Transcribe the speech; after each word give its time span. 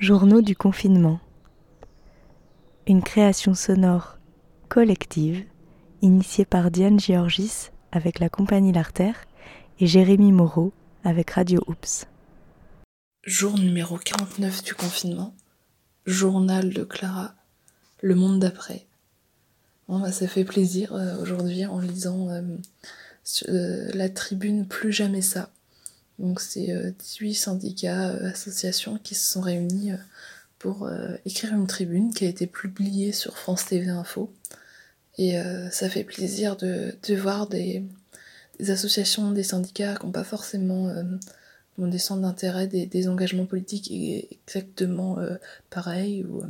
Journaux 0.00 0.42
du 0.42 0.54
confinement. 0.54 1.18
Une 2.86 3.02
création 3.02 3.54
sonore 3.54 4.18
collective 4.68 5.44
initiée 6.02 6.44
par 6.44 6.70
Diane 6.70 7.00
Georgis 7.00 7.70
avec 7.90 8.20
la 8.20 8.28
compagnie 8.28 8.72
L'Artère 8.72 9.16
et 9.80 9.88
Jérémy 9.88 10.30
Moreau 10.30 10.72
avec 11.02 11.32
Radio 11.32 11.64
Oops. 11.66 12.06
Jour 13.24 13.58
numéro 13.58 13.98
49 13.98 14.62
du 14.62 14.74
confinement. 14.76 15.34
Journal 16.06 16.72
de 16.72 16.84
Clara. 16.84 17.34
Le 18.00 18.14
monde 18.14 18.38
d'après. 18.38 18.86
Bah, 19.88 20.12
ça 20.12 20.28
fait 20.28 20.44
plaisir 20.44 20.92
euh, 20.92 21.20
aujourd'hui 21.20 21.66
en 21.66 21.80
lisant 21.80 22.28
euh, 22.28 22.42
euh, 23.48 23.90
la 23.94 24.08
tribune 24.08 24.68
Plus 24.68 24.92
jamais 24.92 25.22
ça 25.22 25.50
donc 26.18 26.40
c'est 26.40 26.68
18 26.98 27.30
euh, 27.30 27.34
syndicats, 27.34 28.08
euh, 28.10 28.30
associations 28.30 28.98
qui 28.98 29.14
se 29.14 29.30
sont 29.30 29.40
réunis 29.40 29.92
euh, 29.92 29.96
pour 30.58 30.90
écrire 31.24 31.54
une 31.54 31.68
tribune 31.68 32.12
qui 32.12 32.24
a 32.24 32.28
été 32.28 32.48
publiée 32.48 33.12
sur 33.12 33.38
France 33.38 33.66
TV 33.66 33.88
Info. 33.90 34.32
Et 35.16 35.36
ça 35.70 35.88
fait 35.88 36.02
plaisir 36.02 36.56
de, 36.56 36.96
de 37.06 37.14
voir 37.14 37.46
des, 37.46 37.84
associations, 38.68 39.30
des 39.30 39.44
syndicats 39.44 39.94
qui 39.94 40.04
n'ont 40.04 40.10
pas 40.10 40.24
forcément 40.24 40.92
des 41.78 41.98
centres 41.98 42.22
d'intérêt, 42.22 42.66
des, 42.66 43.08
engagements 43.08 43.46
politiques 43.46 43.92
exactement 44.32 45.16
pareils 45.70 46.24
ou 46.24 46.42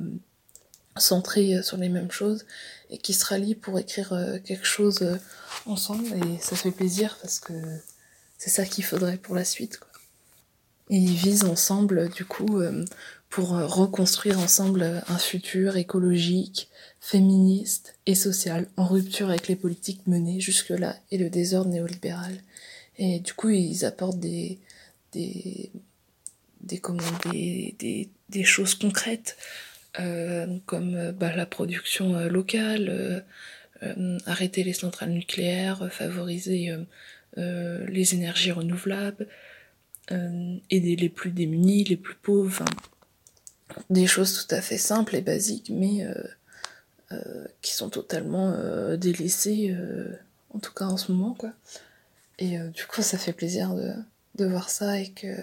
centrés 0.96 1.62
sur 1.62 1.76
les 1.76 1.90
mêmes 1.90 2.10
choses 2.10 2.46
et 2.88 2.96
qui 2.96 3.12
se 3.12 3.26
rallient 3.26 3.56
pour 3.56 3.78
écrire 3.78 4.18
quelque 4.42 4.66
chose 4.66 5.06
ensemble. 5.66 6.06
Et 6.16 6.38
ça 6.40 6.56
fait 6.56 6.70
plaisir 6.70 7.18
parce 7.20 7.40
que 7.40 7.52
c'est 8.38 8.50
ça 8.50 8.64
qu'il 8.64 8.84
faudrait 8.84 9.18
pour 9.18 9.34
la 9.34 9.44
suite. 9.44 9.78
Quoi. 9.78 9.88
Et 10.90 10.96
ils 10.96 11.14
visent 11.14 11.44
ensemble, 11.44 12.08
du 12.08 12.24
coup, 12.24 12.60
euh, 12.60 12.84
pour 13.28 13.54
euh, 13.54 13.66
reconstruire 13.66 14.38
ensemble 14.38 15.02
un 15.08 15.18
futur 15.18 15.76
écologique, 15.76 16.70
féministe 17.00 17.96
et 18.06 18.14
social, 18.14 18.68
en 18.76 18.86
rupture 18.86 19.28
avec 19.28 19.48
les 19.48 19.56
politiques 19.56 20.06
menées 20.06 20.40
jusque-là 20.40 20.96
et 21.10 21.18
le 21.18 21.28
désordre 21.28 21.70
néolibéral. 21.70 22.32
Et 22.96 23.20
du 23.20 23.34
coup, 23.34 23.50
ils 23.50 23.84
apportent 23.84 24.18
des, 24.18 24.58
des, 25.12 25.70
des, 26.62 28.44
choses 28.44 28.74
concrètes, 28.74 29.36
euh, 30.00 30.58
comme 30.66 31.12
bah, 31.12 31.34
la 31.36 31.46
production 31.46 32.18
locale, 32.28 33.24
arrêter 34.26 34.64
les 34.64 34.72
centrales 34.72 35.10
nucléaires, 35.10 35.88
favoriser 35.92 36.76
euh, 37.36 37.86
les 37.86 38.14
énergies 38.14 38.52
renouvelables, 38.52 39.28
euh, 40.10 40.56
aider 40.70 40.96
les 40.96 41.10
plus 41.10 41.30
démunis, 41.30 41.84
les 41.84 41.96
plus 41.96 42.14
pauvres, 42.14 42.64
des 43.90 44.06
choses 44.06 44.46
tout 44.46 44.54
à 44.54 44.62
fait 44.62 44.78
simples 44.78 45.14
et 45.14 45.20
basiques, 45.20 45.70
mais 45.70 46.06
euh, 47.12 47.46
qui 47.60 47.74
sont 47.74 47.90
totalement 47.90 48.56
délaissées, 48.96 49.76
en 50.50 50.58
tout 50.58 50.72
cas 50.72 50.86
en 50.86 50.96
ce 50.96 51.12
moment, 51.12 51.34
quoi. 51.34 51.52
Et 52.38 52.58
du 52.74 52.86
coup, 52.86 53.02
ça 53.02 53.18
fait 53.18 53.32
plaisir 53.32 53.74
de, 53.74 53.92
de 54.36 54.46
voir 54.46 54.70
ça 54.70 54.98
et 54.98 55.10
que, 55.10 55.36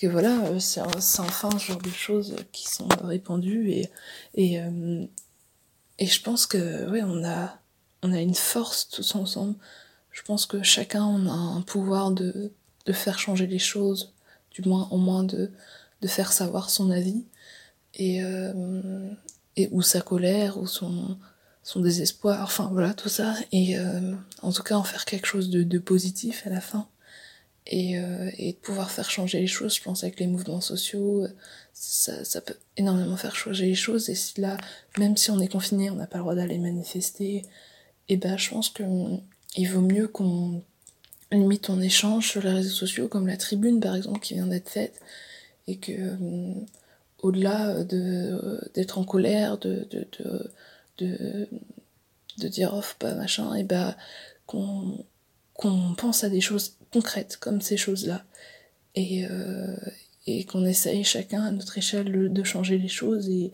que 0.00 0.06
voilà, 0.06 0.58
c'est 0.58 0.80
enfin 0.80 1.50
ce 1.58 1.66
genre 1.66 1.82
de 1.82 1.90
choses 1.90 2.36
qui 2.52 2.68
sont 2.68 2.88
répandues 3.04 3.70
et, 3.70 3.90
et, 4.34 4.60
et 5.98 6.06
je 6.06 6.22
pense 6.22 6.46
que, 6.46 6.88
ouais, 6.90 7.02
on 7.02 7.24
a, 7.24 7.60
on 8.02 8.12
a 8.12 8.20
une 8.20 8.34
force 8.34 8.88
tous 8.88 9.14
ensemble 9.14 9.54
je 10.12 10.22
pense 10.22 10.46
que 10.46 10.62
chacun 10.62 11.04
a 11.26 11.32
un 11.32 11.60
pouvoir 11.62 12.10
de, 12.10 12.52
de, 12.86 12.92
faire 12.92 13.18
changer 13.18 13.46
les 13.46 13.58
choses, 13.58 14.12
du 14.50 14.62
moins 14.62 14.88
au 14.90 14.98
moins 14.98 15.24
de, 15.24 15.50
de 16.02 16.08
faire 16.08 16.32
savoir 16.32 16.70
son 16.70 16.90
avis, 16.90 17.24
et, 17.94 18.22
euh, 18.22 19.10
et 19.56 19.68
ou 19.72 19.82
sa 19.82 20.00
colère, 20.00 20.58
ou 20.58 20.66
son, 20.66 21.18
son 21.62 21.80
désespoir, 21.80 22.42
enfin 22.42 22.68
voilà, 22.72 22.94
tout 22.94 23.08
ça, 23.08 23.34
et 23.52 23.78
euh, 23.78 24.14
en 24.42 24.52
tout 24.52 24.62
cas 24.62 24.76
en 24.76 24.84
faire 24.84 25.04
quelque 25.04 25.26
chose 25.26 25.50
de, 25.50 25.62
de 25.62 25.78
positif 25.78 26.46
à 26.46 26.50
la 26.50 26.60
fin. 26.60 26.88
Et, 27.70 27.98
euh, 27.98 28.30
et, 28.38 28.52
de 28.52 28.56
pouvoir 28.56 28.90
faire 28.90 29.10
changer 29.10 29.40
les 29.40 29.46
choses, 29.46 29.74
je 29.76 29.82
pense 29.82 30.02
avec 30.02 30.18
les 30.20 30.26
mouvements 30.26 30.62
sociaux, 30.62 31.26
ça, 31.74 32.24
ça 32.24 32.40
peut 32.40 32.56
énormément 32.78 33.18
faire 33.18 33.36
changer 33.36 33.66
les 33.66 33.74
choses. 33.74 34.08
Et 34.08 34.14
si 34.14 34.40
là, 34.40 34.56
même 34.96 35.18
si 35.18 35.30
on 35.30 35.38
est 35.38 35.48
confiné, 35.48 35.90
on 35.90 35.96
n'a 35.96 36.06
pas 36.06 36.16
le 36.16 36.22
droit 36.22 36.34
d'aller 36.34 36.56
manifester, 36.56 37.44
et 38.08 38.16
ben 38.16 38.38
je 38.38 38.48
pense 38.48 38.70
que 38.70 38.82
il 39.58 39.68
vaut 39.68 39.80
mieux 39.80 40.06
qu'on 40.06 40.62
limite 41.32 41.68
on 41.68 41.80
échange 41.80 42.28
sur 42.30 42.42
les 42.42 42.52
réseaux 42.52 42.74
sociaux, 42.74 43.08
comme 43.08 43.26
la 43.26 43.36
tribune 43.36 43.80
par 43.80 43.96
exemple 43.96 44.20
qui 44.20 44.34
vient 44.34 44.46
d'être 44.46 44.70
faite, 44.70 45.00
et 45.66 45.76
que 45.76 45.92
euh, 45.92 46.54
au-delà 47.22 47.82
de 47.84 48.60
d'être 48.74 48.98
en 48.98 49.04
colère, 49.04 49.58
de 49.58 49.86
de, 49.90 50.06
de, 50.98 51.48
de, 52.38 52.48
dire 52.48 52.72
off 52.72 52.94
oh, 52.94 52.96
pas 53.00 53.14
machin, 53.14 53.54
et 53.54 53.64
bah 53.64 53.96
qu'on 54.46 55.04
pense 55.98 56.24
à 56.24 56.28
des 56.30 56.40
choses 56.40 56.76
concrètes 56.92 57.36
comme 57.36 57.60
ces 57.60 57.76
choses-là, 57.76 58.24
et, 58.94 59.26
euh, 59.26 59.76
et 60.26 60.44
qu'on 60.44 60.64
essaye 60.64 61.04
chacun 61.04 61.42
à 61.44 61.50
notre 61.50 61.76
échelle 61.78 62.32
de 62.32 62.44
changer 62.44 62.78
les 62.78 62.88
choses 62.88 63.28
et 63.28 63.52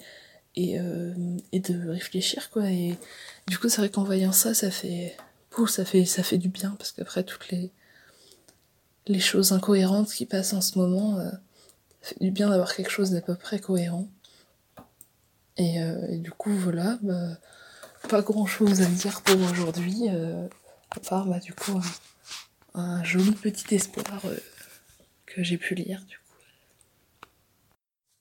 et, 0.57 0.79
euh, 0.79 1.13
et 1.53 1.61
de 1.61 1.89
réfléchir 1.89 2.51
quoi. 2.51 2.71
Et 2.71 2.95
du 3.49 3.59
coup 3.59 3.69
c'est 3.71 3.79
vrai 3.79 3.89
qu'en 3.89 4.05
voyant 4.05 4.33
ça 4.33 4.55
ça 4.55 4.71
fait 4.71 5.17
ça 5.67 5.85
fait, 5.85 6.05
ça 6.05 6.23
fait 6.23 6.39
du 6.39 6.49
bien, 6.49 6.71
parce 6.79 6.93
qu'après 6.93 7.25
toutes 7.25 7.49
les, 7.49 7.73
les 9.07 9.21
choses 9.21 9.53
incohérentes 9.53 10.13
qui 10.13 10.27
passent 10.27 10.53
en 10.53 10.61
ce 10.61 10.79
moment, 10.79 11.19
euh, 11.19 11.31
ça 12.03 12.11
fait 12.11 12.25
du 12.25 12.31
bien 12.31 12.51
d'avoir 12.51 12.75
quelque 12.75 12.91
chose 12.91 13.11
d'à 13.11 13.21
peu 13.21 13.35
près 13.35 13.59
cohérent. 13.61 14.09
Et, 15.57 15.81
euh, 15.81 16.19
du 16.19 16.31
coup, 16.31 16.53
voilà, 16.53 16.99
bah, 17.03 17.39
pas 18.09 18.23
grand 18.23 18.47
chose 18.47 18.83
à 18.83 18.87
dire 18.87 19.23
pour 19.23 19.41
aujourd'hui, 19.41 20.09
euh, 20.09 20.49
à 20.91 21.01
part 21.01 21.27
bah, 21.27 21.39
du 21.39 21.55
coup 21.55 21.81
un, 22.75 23.03
joli 23.03 23.33
petit 23.33 23.75
espoir 23.75 24.21
que 25.27 25.43
j'ai 25.43 25.57
pu 25.57 25.75
lire 25.75 26.05
du 26.05 26.19
coup. 26.19 26.23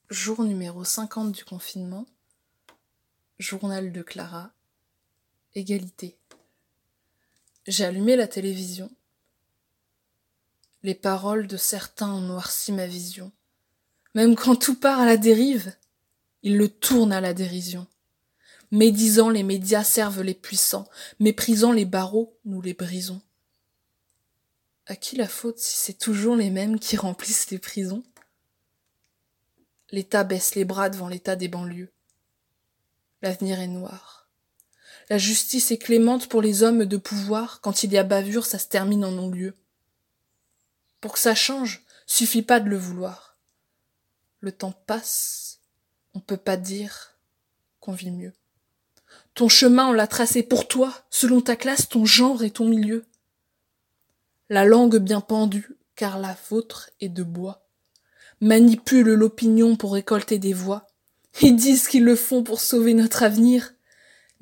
Jour 0.10 0.44
numéro 0.44 0.84
50 0.84 1.32
du 1.32 1.44
confinement, 1.44 2.06
journal 3.40 3.92
de 3.92 4.02
Clara, 4.04 4.52
égalité. 5.56 6.18
J'ai 7.66 7.86
allumé 7.86 8.16
la 8.16 8.28
télévision. 8.28 8.92
Les 10.84 10.96
paroles 10.96 11.48
de 11.48 11.56
certains 11.56 12.12
ont 12.12 12.22
noirci 12.22 12.74
ma 12.74 12.88
vision. 12.88 13.32
Même 14.16 14.36
quand 14.36 14.58
tout 14.58 14.76
part 14.76 15.00
à 15.00 15.06
la 15.06 15.16
dérive, 15.16 15.74
ils 16.42 16.58
le 16.58 16.68
tournent 16.68 17.14
à 17.14 17.22
la 17.22 17.34
dérision. 17.34 17.88
Médisant, 18.72 19.30
les 19.30 19.44
médias 19.44 19.84
servent 19.84 20.24
les 20.24 20.34
puissants, 20.34 20.90
méprisant 21.20 21.72
les 21.72 21.86
barreaux, 21.86 22.38
nous 22.44 22.62
les 22.62 22.74
brisons. 22.74 23.22
À 24.86 24.98
qui 24.98 25.16
la 25.16 25.28
faute 25.30 25.60
si 25.60 25.78
c'est 25.78 25.98
toujours 25.98 26.36
les 26.36 26.50
mêmes 26.50 26.80
qui 26.80 26.98
remplissent 26.98 27.50
les 27.50 27.60
prisons? 27.60 28.04
L'État 29.92 30.26
baisse 30.26 30.56
les 30.56 30.66
bras 30.66 30.90
devant 30.90 31.08
l'État 31.08 31.38
des 31.38 31.48
banlieues. 31.48 31.94
L'avenir 33.22 33.60
est 33.62 33.68
noir. 33.68 34.23
La 35.14 35.20
justice 35.20 35.70
est 35.70 35.78
clémente 35.78 36.28
pour 36.28 36.42
les 36.42 36.64
hommes 36.64 36.86
de 36.86 36.98
pouvoir. 36.98 37.62
Quand 37.62 37.84
il 37.84 37.94
y 37.94 38.00
a 38.00 38.04
bavure, 38.04 38.48
ça 38.48 38.58
se 38.58 38.68
termine 38.68 39.06
en 39.06 39.12
non-lieu. 39.12 39.54
Pour 41.02 41.14
que 41.14 41.20
ça 41.20 41.36
change, 41.36 41.86
suffit 42.08 42.42
pas 42.42 42.60
de 42.60 42.68
le 42.68 42.78
vouloir. 42.78 43.38
Le 44.40 44.52
temps 44.52 44.74
passe, 44.88 45.60
on 46.16 46.20
peut 46.20 46.36
pas 46.36 46.58
dire 46.58 47.16
qu'on 47.80 47.92
vit 47.92 48.10
mieux. 48.10 48.34
Ton 49.36 49.50
chemin, 49.50 49.90
on 49.90 49.94
l'a 49.94 50.08
tracé 50.08 50.42
pour 50.42 50.68
toi, 50.68 50.92
selon 51.12 51.42
ta 51.42 51.56
classe, 51.56 51.88
ton 51.88 52.06
genre 52.06 52.44
et 52.44 52.50
ton 52.50 52.66
milieu. 52.66 53.06
La 54.50 54.66
langue 54.66 54.98
bien 54.98 55.22
pendue, 55.22 55.78
car 55.96 56.18
la 56.18 56.36
vôtre 56.50 56.90
est 57.02 57.10
de 57.10 57.22
bois, 57.22 57.68
manipule 58.42 59.14
l'opinion 59.14 59.76
pour 59.76 59.94
récolter 59.94 60.40
des 60.40 60.54
voix. 60.54 60.88
Ils 61.44 61.56
disent 61.56 61.88
qu'ils 61.88 62.04
le 62.04 62.16
font 62.16 62.42
pour 62.42 62.60
sauver 62.60 62.96
notre 62.96 63.22
avenir, 63.22 63.76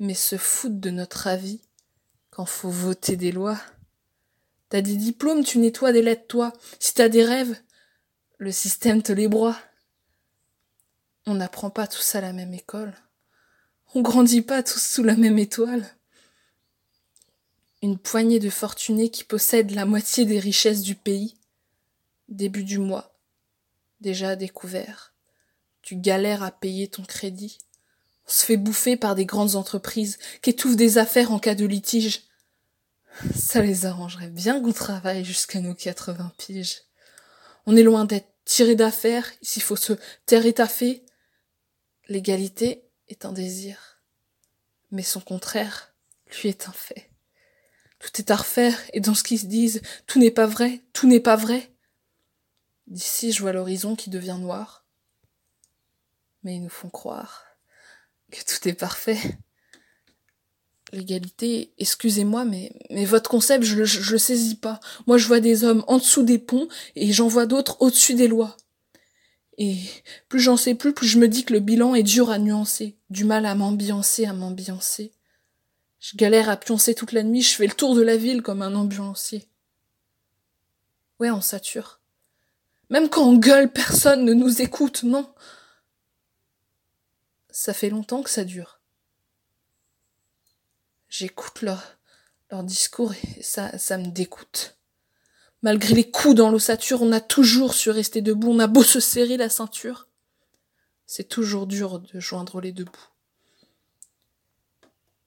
mais 0.02 0.14
se 0.14 0.36
foutent 0.36 0.80
de 0.80 0.90
notre 0.90 1.28
avis 1.28 1.60
quand 2.30 2.44
faut 2.44 2.70
voter 2.70 3.16
des 3.16 3.30
lois. 3.30 3.60
T'as 4.68 4.80
des 4.80 4.96
diplômes, 4.96 5.44
tu 5.44 5.58
nettoies 5.58 5.92
des 5.92 6.02
lettres, 6.02 6.26
toi. 6.26 6.52
Si 6.80 6.92
t'as 6.92 7.08
des 7.08 7.24
rêves, 7.24 7.56
le 8.38 8.50
système 8.50 9.00
te 9.00 9.12
les 9.12 9.28
broie. 9.28 9.56
On 11.24 11.34
n'apprend 11.34 11.70
pas 11.70 11.86
tous 11.86 12.16
à 12.16 12.20
la 12.20 12.32
même 12.32 12.52
école. 12.52 12.92
On 13.94 14.02
grandit 14.02 14.42
pas 14.42 14.64
tous 14.64 14.82
sous 14.82 15.04
la 15.04 15.14
même 15.14 15.38
étoile. 15.38 15.86
Une 17.80 17.96
poignée 17.96 18.40
de 18.40 18.50
fortunés 18.50 19.08
qui 19.08 19.22
possèdent 19.22 19.70
la 19.70 19.86
moitié 19.86 20.24
des 20.24 20.40
richesses 20.40 20.82
du 20.82 20.96
pays. 20.96 21.36
Début 22.28 22.64
du 22.64 22.78
mois. 22.78 23.14
Déjà 24.00 24.34
découvert. 24.34 25.14
Tu 25.80 25.94
galères 25.94 26.42
à 26.42 26.50
payer 26.50 26.88
ton 26.88 27.04
crédit 27.04 27.58
se 28.32 28.44
fait 28.44 28.56
bouffer 28.56 28.96
par 28.96 29.14
des 29.14 29.26
grandes 29.26 29.56
entreprises 29.56 30.18
qui 30.40 30.50
étouffent 30.50 30.76
des 30.76 30.98
affaires 30.98 31.32
en 31.32 31.38
cas 31.38 31.54
de 31.54 31.66
litige. 31.66 32.22
Ça 33.34 33.60
les 33.60 33.84
arrangerait 33.86 34.30
bien 34.30 34.60
qu'on 34.60 34.72
travaille 34.72 35.24
jusqu'à 35.24 35.60
nos 35.60 35.74
80 35.74 36.32
piges. 36.38 36.82
On 37.66 37.76
est 37.76 37.82
loin 37.82 38.04
d'être 38.04 38.28
tirer 38.44 38.74
d'affaire, 38.74 39.30
s'il 39.40 39.62
faut 39.62 39.76
se 39.76 39.92
taire 40.26 40.46
et 40.46 40.54
taffer. 40.54 41.04
L'égalité 42.08 42.84
est 43.08 43.24
un 43.24 43.32
désir, 43.32 44.02
mais 44.90 45.02
son 45.02 45.20
contraire, 45.20 45.94
lui, 46.42 46.48
est 46.48 46.68
un 46.68 46.72
fait. 46.72 47.10
Tout 48.00 48.10
est 48.18 48.30
à 48.32 48.36
refaire, 48.36 48.76
et 48.92 49.00
dans 49.00 49.14
ce 49.14 49.22
qu'ils 49.22 49.38
se 49.38 49.46
disent, 49.46 49.80
tout 50.06 50.18
n'est 50.18 50.32
pas 50.32 50.46
vrai, 50.46 50.80
tout 50.92 51.06
n'est 51.06 51.20
pas 51.20 51.36
vrai. 51.36 51.70
D'ici, 52.88 53.30
je 53.30 53.42
vois 53.42 53.52
l'horizon 53.52 53.94
qui 53.94 54.10
devient 54.10 54.38
noir. 54.40 54.84
Mais 56.42 56.56
ils 56.56 56.62
nous 56.62 56.68
font 56.68 56.90
croire 56.90 57.51
que 58.32 58.44
tout 58.44 58.68
est 58.68 58.74
parfait. 58.74 59.18
L'égalité, 60.92 61.72
excusez-moi, 61.78 62.44
mais, 62.44 62.72
mais 62.90 63.04
votre 63.04 63.30
concept, 63.30 63.64
je 63.64 63.76
le, 63.76 63.84
je 63.84 64.12
le 64.12 64.18
saisis 64.18 64.56
pas. 64.56 64.80
Moi, 65.06 65.16
je 65.16 65.26
vois 65.26 65.40
des 65.40 65.64
hommes 65.64 65.84
en 65.86 65.98
dessous 65.98 66.22
des 66.22 66.38
ponts, 66.38 66.68
et 66.96 67.12
j'en 67.12 67.28
vois 67.28 67.46
d'autres 67.46 67.80
au-dessus 67.80 68.14
des 68.14 68.28
lois. 68.28 68.56
Et 69.58 69.78
plus 70.28 70.40
j'en 70.40 70.56
sais 70.56 70.74
plus, 70.74 70.92
plus 70.92 71.06
je 71.06 71.18
me 71.18 71.28
dis 71.28 71.44
que 71.44 71.52
le 71.52 71.60
bilan 71.60 71.94
est 71.94 72.02
dur 72.02 72.30
à 72.30 72.38
nuancer, 72.38 72.96
du 73.10 73.24
mal 73.24 73.46
à 73.46 73.54
m'ambiancer, 73.54 74.26
à 74.26 74.32
m'ambiancer. 74.32 75.12
Je 76.00 76.16
galère 76.16 76.48
à 76.48 76.56
pioncer 76.56 76.94
toute 76.94 77.12
la 77.12 77.22
nuit, 77.22 77.42
je 77.42 77.54
fais 77.54 77.66
le 77.66 77.74
tour 77.74 77.94
de 77.94 78.02
la 78.02 78.16
ville 78.16 78.42
comme 78.42 78.62
un 78.62 78.74
ambulancier. 78.74 79.48
Ouais, 81.20 81.30
on 81.30 81.40
sature. 81.40 82.00
Même 82.90 83.08
quand 83.08 83.24
on 83.24 83.36
gueule, 83.36 83.72
personne 83.72 84.24
ne 84.24 84.34
nous 84.34 84.60
écoute, 84.60 85.04
non. 85.04 85.32
Ça 87.52 87.74
fait 87.74 87.90
longtemps 87.90 88.22
que 88.22 88.30
ça 88.30 88.44
dure. 88.44 88.80
J'écoute 91.08 91.60
leur, 91.60 91.98
discours 92.64 93.12
et 93.12 93.42
ça, 93.42 93.78
ça 93.78 93.98
me 93.98 94.08
dégoûte. 94.08 94.78
Malgré 95.62 95.94
les 95.94 96.10
coups 96.10 96.34
dans 96.34 96.50
l'ossature, 96.50 97.02
on 97.02 97.12
a 97.12 97.20
toujours 97.20 97.74
su 97.74 97.90
rester 97.90 98.20
debout, 98.20 98.50
on 98.50 98.58
a 98.58 98.66
beau 98.66 98.82
se 98.82 99.00
serrer 99.00 99.36
la 99.36 99.48
ceinture. 99.48 100.08
C'est 101.06 101.28
toujours 101.28 101.66
dur 101.66 102.00
de 102.00 102.20
joindre 102.20 102.60
les 102.60 102.72
deux 102.72 102.84
bouts. 102.84 103.08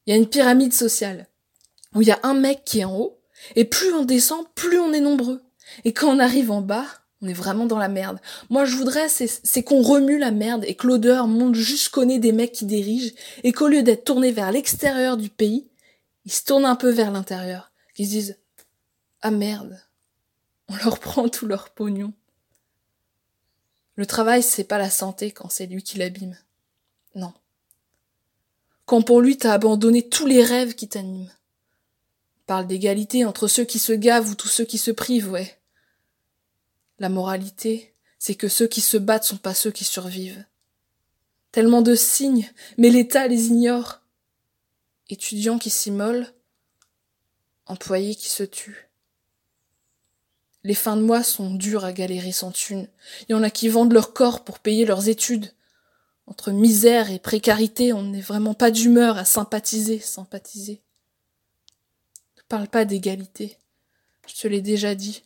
Il 0.05 0.11
y 0.11 0.13
a 0.13 0.17
une 0.17 0.29
pyramide 0.29 0.73
sociale 0.73 1.27
où 1.93 2.01
il 2.01 2.07
y 2.07 2.11
a 2.11 2.19
un 2.23 2.33
mec 2.33 2.63
qui 2.65 2.79
est 2.79 2.85
en 2.85 2.97
haut, 2.97 3.19
et 3.55 3.65
plus 3.65 3.93
on 3.93 4.03
descend, 4.03 4.45
plus 4.55 4.79
on 4.79 4.93
est 4.93 4.99
nombreux. 4.99 5.43
Et 5.83 5.93
quand 5.93 6.09
on 6.09 6.19
arrive 6.19 6.51
en 6.51 6.61
bas, 6.61 6.85
on 7.21 7.27
est 7.27 7.33
vraiment 7.33 7.65
dans 7.65 7.77
la 7.77 7.87
merde. 7.87 8.19
Moi, 8.49 8.65
je 8.65 8.75
voudrais, 8.75 9.07
c'est 9.09 9.63
qu'on 9.63 9.81
remue 9.81 10.19
la 10.19 10.31
merde 10.31 10.65
et 10.67 10.75
que 10.75 10.87
l'odeur 10.87 11.27
monte 11.27 11.55
jusqu'au 11.55 12.05
nez 12.05 12.19
des 12.19 12.31
mecs 12.31 12.51
qui 12.51 12.65
dirigent, 12.65 13.13
et 13.43 13.51
qu'au 13.51 13.67
lieu 13.67 13.83
d'être 13.83 14.03
tournés 14.03 14.31
vers 14.31 14.51
l'extérieur 14.51 15.17
du 15.17 15.29
pays, 15.29 15.67
ils 16.25 16.31
se 16.31 16.43
tournent 16.43 16.65
un 16.65 16.75
peu 16.75 16.89
vers 16.89 17.11
l'intérieur. 17.11 17.71
Qu'ils 17.93 18.07
se 18.07 18.11
disent, 18.11 18.37
ah 19.21 19.31
merde, 19.31 19.79
on 20.67 20.75
leur 20.77 20.99
prend 20.99 21.29
tout 21.29 21.47
leur 21.47 21.69
pognon. 21.69 22.13
Le 23.95 24.05
travail, 24.05 24.43
c'est 24.43 24.65
pas 24.65 24.77
la 24.77 24.89
santé 24.89 25.31
quand 25.31 25.49
c'est 25.49 25.67
lui 25.67 25.81
qui 25.81 25.97
l'abîme. 25.97 26.37
Non. 27.15 27.33
Quand 28.85 29.01
pour 29.01 29.21
lui 29.21 29.37
t'as 29.37 29.53
abandonné 29.53 30.07
tous 30.07 30.27
les 30.27 30.43
rêves 30.43 30.75
qui 30.75 30.89
t'animent. 30.89 31.31
On 31.31 32.45
parle 32.45 32.67
d'égalité 32.67 33.25
entre 33.25 33.47
ceux 33.47 33.63
qui 33.63 33.79
se 33.79 33.93
gavent 33.93 34.29
ou 34.29 34.35
tous 34.35 34.49
ceux 34.49 34.65
qui 34.65 34.77
se 34.77 34.91
privent, 34.91 35.31
ouais. 35.31 35.57
La 36.99 37.09
moralité, 37.09 37.93
c'est 38.19 38.35
que 38.35 38.47
ceux 38.47 38.67
qui 38.67 38.81
se 38.81 38.97
battent 38.97 39.25
sont 39.25 39.37
pas 39.37 39.53
ceux 39.53 39.71
qui 39.71 39.83
survivent. 39.83 40.45
Tellement 41.51 41.81
de 41.81 41.95
signes, 41.95 42.49
mais 42.77 42.89
l'État 42.89 43.27
les 43.27 43.47
ignore. 43.47 44.01
Étudiants 45.09 45.59
qui 45.59 45.69
s'immolent, 45.69 46.33
employés 47.65 48.15
qui 48.15 48.29
se 48.29 48.43
tuent. 48.43 48.89
Les 50.63 50.73
fins 50.73 50.97
de 50.97 51.01
mois 51.01 51.23
sont 51.23 51.53
dures 51.53 51.85
à 51.85 51.93
galérer 51.93 52.31
sans 52.31 52.51
thune. 52.51 52.87
Il 53.21 53.33
y 53.33 53.35
en 53.35 53.43
a 53.43 53.51
qui 53.51 53.69
vendent 53.69 53.93
leur 53.93 54.13
corps 54.13 54.43
pour 54.43 54.59
payer 54.59 54.85
leurs 54.85 55.09
études. 55.09 55.53
Entre 56.25 56.51
misère 56.51 57.11
et 57.11 57.19
précarité, 57.19 57.93
on 57.93 58.01
n'est 58.01 58.21
vraiment 58.21 58.55
pas 58.55 58.71
d'humeur 58.71 59.17
à 59.17 59.25
sympathiser, 59.25 59.99
sympathiser. 59.99 60.81
Ne 62.37 62.41
parle 62.47 62.67
pas 62.67 62.83
d'égalité. 62.83 63.59
Je 64.27 64.33
te 64.33 64.47
l'ai 64.47 64.61
déjà 64.61 64.95
dit. 64.95 65.23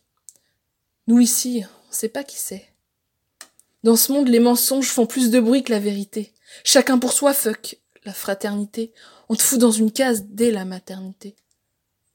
Nous 1.06 1.18
ici, 1.18 1.64
on 1.88 1.92
sait 1.92 2.08
pas 2.08 2.24
qui 2.24 2.36
c'est. 2.36 2.66
Dans 3.82 3.96
ce 3.96 4.12
monde, 4.12 4.28
les 4.28 4.40
mensonges 4.40 4.88
font 4.88 5.06
plus 5.06 5.30
de 5.30 5.40
bruit 5.40 5.62
que 5.62 5.72
la 5.72 5.78
vérité. 5.78 6.34
Chacun 6.64 6.98
pour 6.98 7.12
soi, 7.12 7.32
fuck 7.32 7.78
la 8.04 8.12
fraternité. 8.12 8.92
On 9.28 9.36
te 9.36 9.42
fout 9.42 9.58
dans 9.58 9.70
une 9.70 9.92
case 9.92 10.24
dès 10.26 10.50
la 10.50 10.64
maternité. 10.64 11.36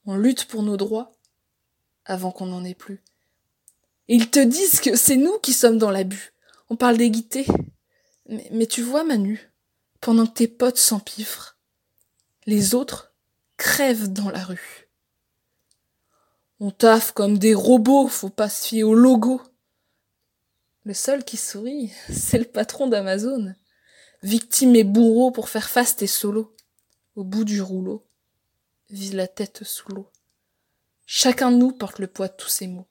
On 0.06 0.16
lutte 0.16 0.46
pour 0.46 0.64
nos 0.64 0.78
droits 0.78 1.16
avant 2.06 2.32
qu'on 2.32 2.48
n'en 2.48 2.64
ait 2.64 2.76
plus. 2.76 3.02
Et 4.08 4.16
ils 4.16 4.30
te 4.30 4.40
disent 4.40 4.80
que 4.80 4.96
c'est 4.96 5.16
nous 5.16 5.38
qui 5.40 5.54
sommes 5.54 5.78
dans 5.78 5.92
l'abus. 5.92 6.34
On 6.70 6.76
parle 6.76 6.98
d'équité. 6.98 7.46
Mais, 8.28 8.48
mais, 8.52 8.68
tu 8.68 8.82
vois, 8.82 9.04
Manu, 9.04 9.52
pendant 10.02 10.26
que 10.26 10.34
tes 10.34 10.48
potes 10.48 10.78
s'empiffrent, 10.78 11.58
les 12.46 12.76
autres 12.76 13.14
crèvent 13.58 14.12
dans 14.12 14.30
la 14.30 14.44
rue. 14.44 14.85
On 16.60 16.72
taffe 16.72 17.12
comme 17.12 17.38
des 17.38 17.54
robots, 17.54 18.08
faut 18.08 18.30
pas 18.30 18.50
se 18.50 18.68
fier 18.68 18.84
au 18.84 18.96
logo. 18.96 19.42
Le 20.84 20.94
seul 20.94 21.24
qui 21.24 21.38
sourit, 21.38 21.92
c'est 22.10 22.38
le 22.38 22.46
patron 22.46 22.88
d'Amazon. 22.88 23.54
Victime 24.24 24.76
et 24.76 24.84
bourreau 24.84 25.32
pour 25.32 25.50
faire 25.50 25.70
face 25.70 25.96
tes 25.96 26.08
solos. 26.08 26.56
Au 27.16 27.24
bout 27.24 27.46
du 27.46 27.62
rouleau, 27.62 28.06
vise 28.90 29.14
la 29.14 29.28
tête 29.28 29.64
sous 29.64 29.88
l'eau. 29.90 30.10
Chacun 31.06 31.52
de 31.52 31.58
nous 31.58 31.72
porte 31.72 32.00
le 32.00 32.08
poids 32.08 32.28
de 32.28 32.36
tous 32.36 32.50
ces 32.50 32.68
mots 32.68 32.88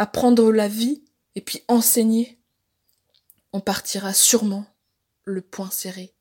apprendre 0.00 0.50
la 0.50 0.66
vie 0.66 1.04
et 1.34 1.42
puis 1.42 1.62
enseigner, 1.68 2.40
on 3.52 3.60
partira 3.60 4.14
sûrement 4.14 4.64
le 5.24 5.42
poing 5.42 5.70
serré. 5.70 6.14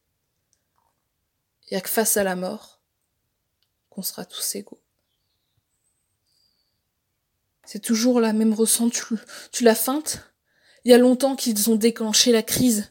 Il 1.70 1.78
a 1.78 1.82
que 1.82 1.88
face 1.88 2.18
à 2.18 2.26
la 2.26 2.36
mort 2.36 2.82
qu'on 3.90 4.02
sera 4.02 4.26
tous 4.26 4.56
égaux. 4.56 4.82
C'est 7.72 7.78
toujours 7.78 8.20
la 8.20 8.34
même 8.34 8.56
ressent, 8.56 8.90
tu, 8.90 9.04
tu 9.52 9.64
la 9.64 9.76
feintes? 9.76 10.24
Il 10.86 10.92
y 10.92 10.94
a 10.96 10.98
longtemps 10.98 11.36
qu'ils 11.36 11.70
ont 11.70 11.76
déclenché 11.76 12.32
la 12.32 12.42
crise. 12.42 12.90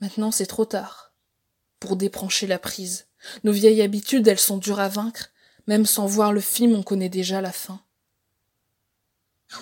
Maintenant 0.00 0.32
c'est 0.32 0.46
trop 0.46 0.64
tard 0.64 1.12
pour 1.78 1.94
débrancher 1.94 2.48
la 2.48 2.58
prise. 2.58 3.06
Nos 3.44 3.52
vieilles 3.52 3.80
habitudes, 3.80 4.26
elles 4.26 4.40
sont 4.40 4.56
dures 4.56 4.80
à 4.80 4.88
vaincre. 4.88 5.28
Même 5.68 5.86
sans 5.86 6.06
voir 6.06 6.32
le 6.32 6.40
film, 6.40 6.74
on 6.74 6.82
connaît 6.82 7.08
déjà 7.08 7.40
la 7.40 7.52
fin. 7.52 7.80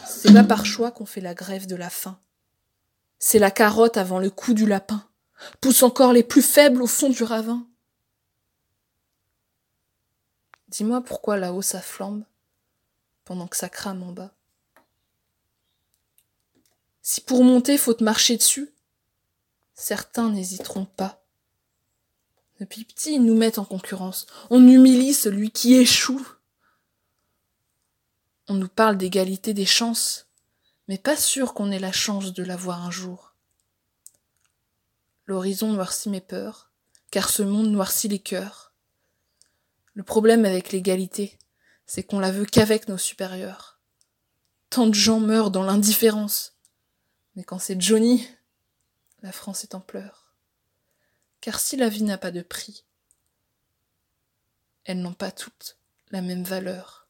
C'est 0.06 0.32
pas 0.32 0.43
par 0.43 0.64
choix 0.64 0.90
qu'on 0.90 1.05
fait 1.05 1.20
la 1.20 1.34
grève 1.34 1.67
de 1.67 1.76
la 1.76 1.90
faim. 1.90 2.19
C'est 3.19 3.41
la 3.41 3.51
carotte 3.51 3.98
avant 3.98 4.19
le 4.19 4.31
coup 4.31 4.55
du 4.55 4.67
lapin. 4.67 5.06
Pousse 5.60 5.82
encore 5.82 6.15
les 6.15 6.22
plus 6.22 6.41
faibles 6.41 6.81
au 6.81 6.86
fond 6.86 7.10
du 7.10 7.24
ravin. 7.24 7.67
Dis-moi 10.72 11.02
pourquoi 11.02 11.36
là-haut 11.36 11.60
ça 11.60 11.82
flambe, 11.82 12.24
pendant 13.26 13.46
que 13.46 13.58
ça 13.58 13.69
crame 13.69 14.02
en 14.02 14.10
bas. 14.10 14.32
Si 17.02 17.20
pour 17.20 17.44
monter 17.44 17.76
faut 17.76 17.93
te 17.93 18.02
marcher 18.02 18.38
dessus, 18.38 18.72
certains 19.74 20.31
n'hésiteront 20.31 20.86
pas. 20.86 21.22
Depuis 22.58 22.84
petit, 22.84 23.17
ils 23.17 23.24
nous 23.24 23.36
mettent 23.36 23.58
en 23.58 23.67
concurrence. 23.67 24.26
On 24.48 24.67
humilie 24.67 25.12
celui 25.12 25.50
qui 25.50 25.74
échoue. 25.74 26.26
On 28.48 28.55
nous 28.55 28.69
parle 28.69 28.96
d'égalité 28.96 29.52
des 29.52 29.67
chances, 29.67 30.26
mais 30.88 30.96
pas 30.96 31.19
sûr 31.19 31.52
qu'on 31.52 31.70
ait 31.70 31.81
la 31.81 31.93
chance 31.93 32.32
de 32.32 32.43
la 32.43 32.56
voir 32.56 32.82
un 32.82 32.91
jour. 32.91 33.34
L'horizon 35.26 35.72
noircit 35.72 36.08
mes 36.08 36.22
peurs, 36.22 36.70
car 37.10 37.29
ce 37.29 37.43
monde 37.43 37.69
noircit 37.69 38.08
les 38.08 38.20
cœurs. 38.20 38.71
Le 39.94 40.03
problème 40.03 40.44
avec 40.44 40.72
l'égalité, 40.72 41.39
c'est 41.87 42.03
qu'on 42.03 42.19
la 42.19 42.31
veut 42.31 42.46
qu'avec 42.46 42.89
nos 42.89 42.99
supérieurs. 42.99 43.81
Tant 44.70 44.87
de 44.87 44.94
gens 44.94 45.20
meurent 45.20 45.51
dans 45.51 45.63
l'indifférence. 45.63 46.56
Mais 47.37 47.44
quand 47.44 47.58
c'est 47.58 47.81
Johnny, 47.81 48.27
la 49.20 49.32
France 49.32 49.65
est 49.65 49.75
en 49.75 49.81
pleurs. 49.81 50.34
Car 51.41 51.61
si 51.61 51.77
la 51.77 51.89
vie 51.89 52.05
n'a 52.05 52.19
pas 52.19 52.31
de 52.31 52.43
prix, 52.43 52.84
elles 54.84 55.01
n'ont 55.01 55.13
pas 55.13 55.31
toutes 55.31 55.79
la 56.11 56.22
même 56.22 56.44
valeur. 56.44 57.08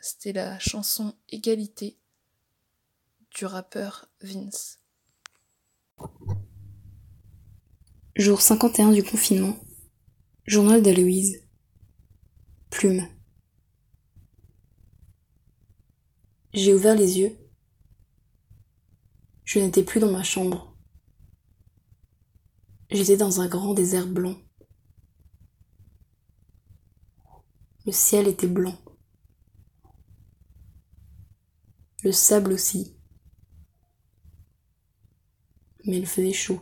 C'était 0.00 0.32
la 0.32 0.58
chanson 0.58 1.16
Égalité 1.30 1.96
du 3.30 3.46
rappeur 3.46 4.08
Vince. 4.20 4.78
Jour 8.14 8.40
51 8.40 8.92
du 8.92 9.02
confinement. 9.02 9.56
Journal 10.46 10.82
d'Aloïse. 10.82 11.42
Plume. 12.70 13.08
J'ai 16.52 16.74
ouvert 16.74 16.94
les 16.94 17.18
yeux. 17.18 17.36
Je 19.44 19.58
n'étais 19.58 19.82
plus 19.82 20.00
dans 20.00 20.12
ma 20.12 20.22
chambre. 20.22 20.76
J'étais 22.90 23.16
dans 23.16 23.40
un 23.40 23.48
grand 23.48 23.74
désert 23.74 24.06
blanc. 24.06 24.36
Le 27.86 27.92
ciel 27.92 28.28
était 28.28 28.46
blanc. 28.46 28.78
le 32.04 32.12
sable 32.12 32.52
aussi. 32.52 32.94
Mais 35.86 35.96
il 35.98 36.06
faisait 36.06 36.32
chaud. 36.32 36.60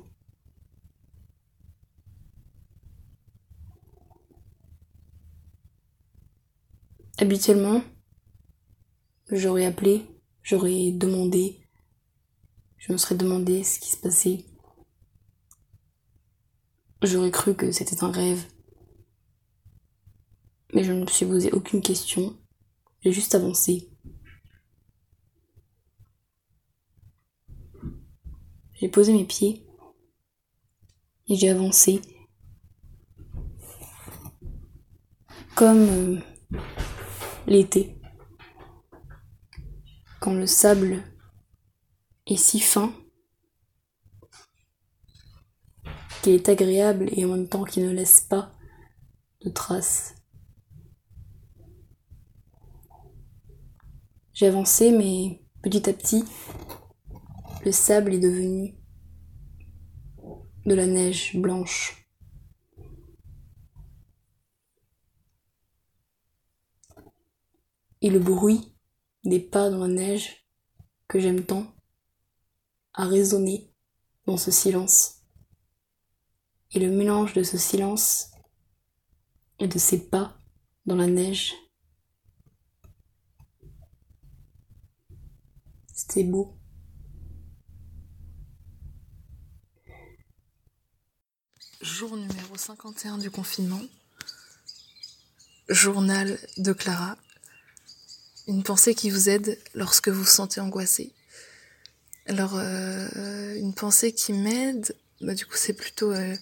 Habituellement, 7.23 7.85
j'aurais 9.31 9.65
appelé, 9.65 10.03
j'aurais 10.43 10.91
demandé, 10.91 11.65
je 12.79 12.91
me 12.93 12.97
serais 12.99 13.15
demandé 13.15 13.63
ce 13.63 13.79
qui 13.79 13.91
se 13.91 13.97
passait. 13.97 14.45
J'aurais 17.01 17.31
cru 17.31 17.55
que 17.55 17.71
c'était 17.71 18.03
un 18.03 18.11
rêve. 18.11 18.45
Mais 20.75 20.83
je 20.83 20.91
ne 20.91 21.03
me 21.03 21.07
suis 21.07 21.25
posé 21.25 21.53
aucune 21.53 21.81
question, 21.81 22.37
j'ai 23.03 23.13
juste 23.13 23.37
avancé. 23.37 23.89
J'ai 28.81 28.89
posé 28.89 29.13
mes 29.13 29.27
pieds 29.27 29.65
et 31.29 31.37
j'ai 31.37 31.51
avancé 31.51 32.03
comme 35.55 35.89
euh, 35.89 36.21
l'été, 37.47 38.01
quand 40.21 40.35
le 40.35 40.47
sable 40.47 41.03
est 42.27 42.37
si 42.37 42.61
fin 42.61 42.93
qu'il 46.23 46.35
est 46.35 46.49
agréable 46.49 47.09
et 47.13 47.25
en 47.25 47.29
même 47.29 47.49
temps 47.49 47.65
qu'il 47.65 47.85
ne 47.85 47.91
laisse 47.93 48.21
pas 48.21 48.53
de 49.45 49.51
traces. 49.51 50.15
J'ai 54.33 54.47
avancé, 54.47 54.93
mais 54.93 55.43
petit 55.63 55.89
à 55.91 55.93
petit, 55.93 56.25
le 57.65 57.73
sable 57.73 58.15
est 58.15 58.21
devenu 58.21 58.75
de 60.65 60.75
la 60.75 60.87
neige 60.87 61.37
blanche. 61.37 62.02
Et 68.03 68.11
le 68.11 68.19
bruit 68.19 68.75
des 69.25 69.41
pas 69.41 69.71
dans 69.71 69.79
la 69.79 69.89
neige 69.89 70.45
que 71.09 71.21
j'aime 71.21 71.45
tant 71.45 71.73
a 72.95 73.07
résonné 73.07 73.73
dans 74.27 74.37
ce 74.37 74.51
silence. 74.51 75.23
Et 76.73 76.81
le 76.81 76.91
mélange 76.91 77.33
de 77.33 77.45
ce 77.45 77.57
silence 77.57 78.31
et 79.61 79.69
de 79.69 79.79
ces 79.79 80.09
pas 80.09 80.37
dans 80.85 80.97
la 80.97 81.07
neige, 81.07 81.55
c'était 85.95 86.25
beau. 86.25 86.59
Jour 91.81 92.17
numéro 92.17 92.57
51 92.57 93.19
du 93.19 93.31
confinement. 93.31 93.81
Journal 95.69 96.39
de 96.59 96.73
Clara, 96.73 97.17
une 98.49 98.63
pensée 98.63 98.95
qui 98.95 99.11
vous 99.11 99.29
aide 99.29 99.59
lorsque 99.75 100.09
vous 100.09 100.21
vous 100.21 100.27
sentez 100.27 100.61
angoissé. 100.61 101.13
Alors, 102.27 102.55
euh, 102.57 103.57
une 103.57 103.75
pensée 103.75 104.13
qui 104.13 104.33
m'aide, 104.33 104.95
bah, 105.21 105.35
du 105.35 105.45
coup, 105.45 105.57
c'est 105.57 105.73
plutôt 105.73 106.13
euh, 106.13 106.37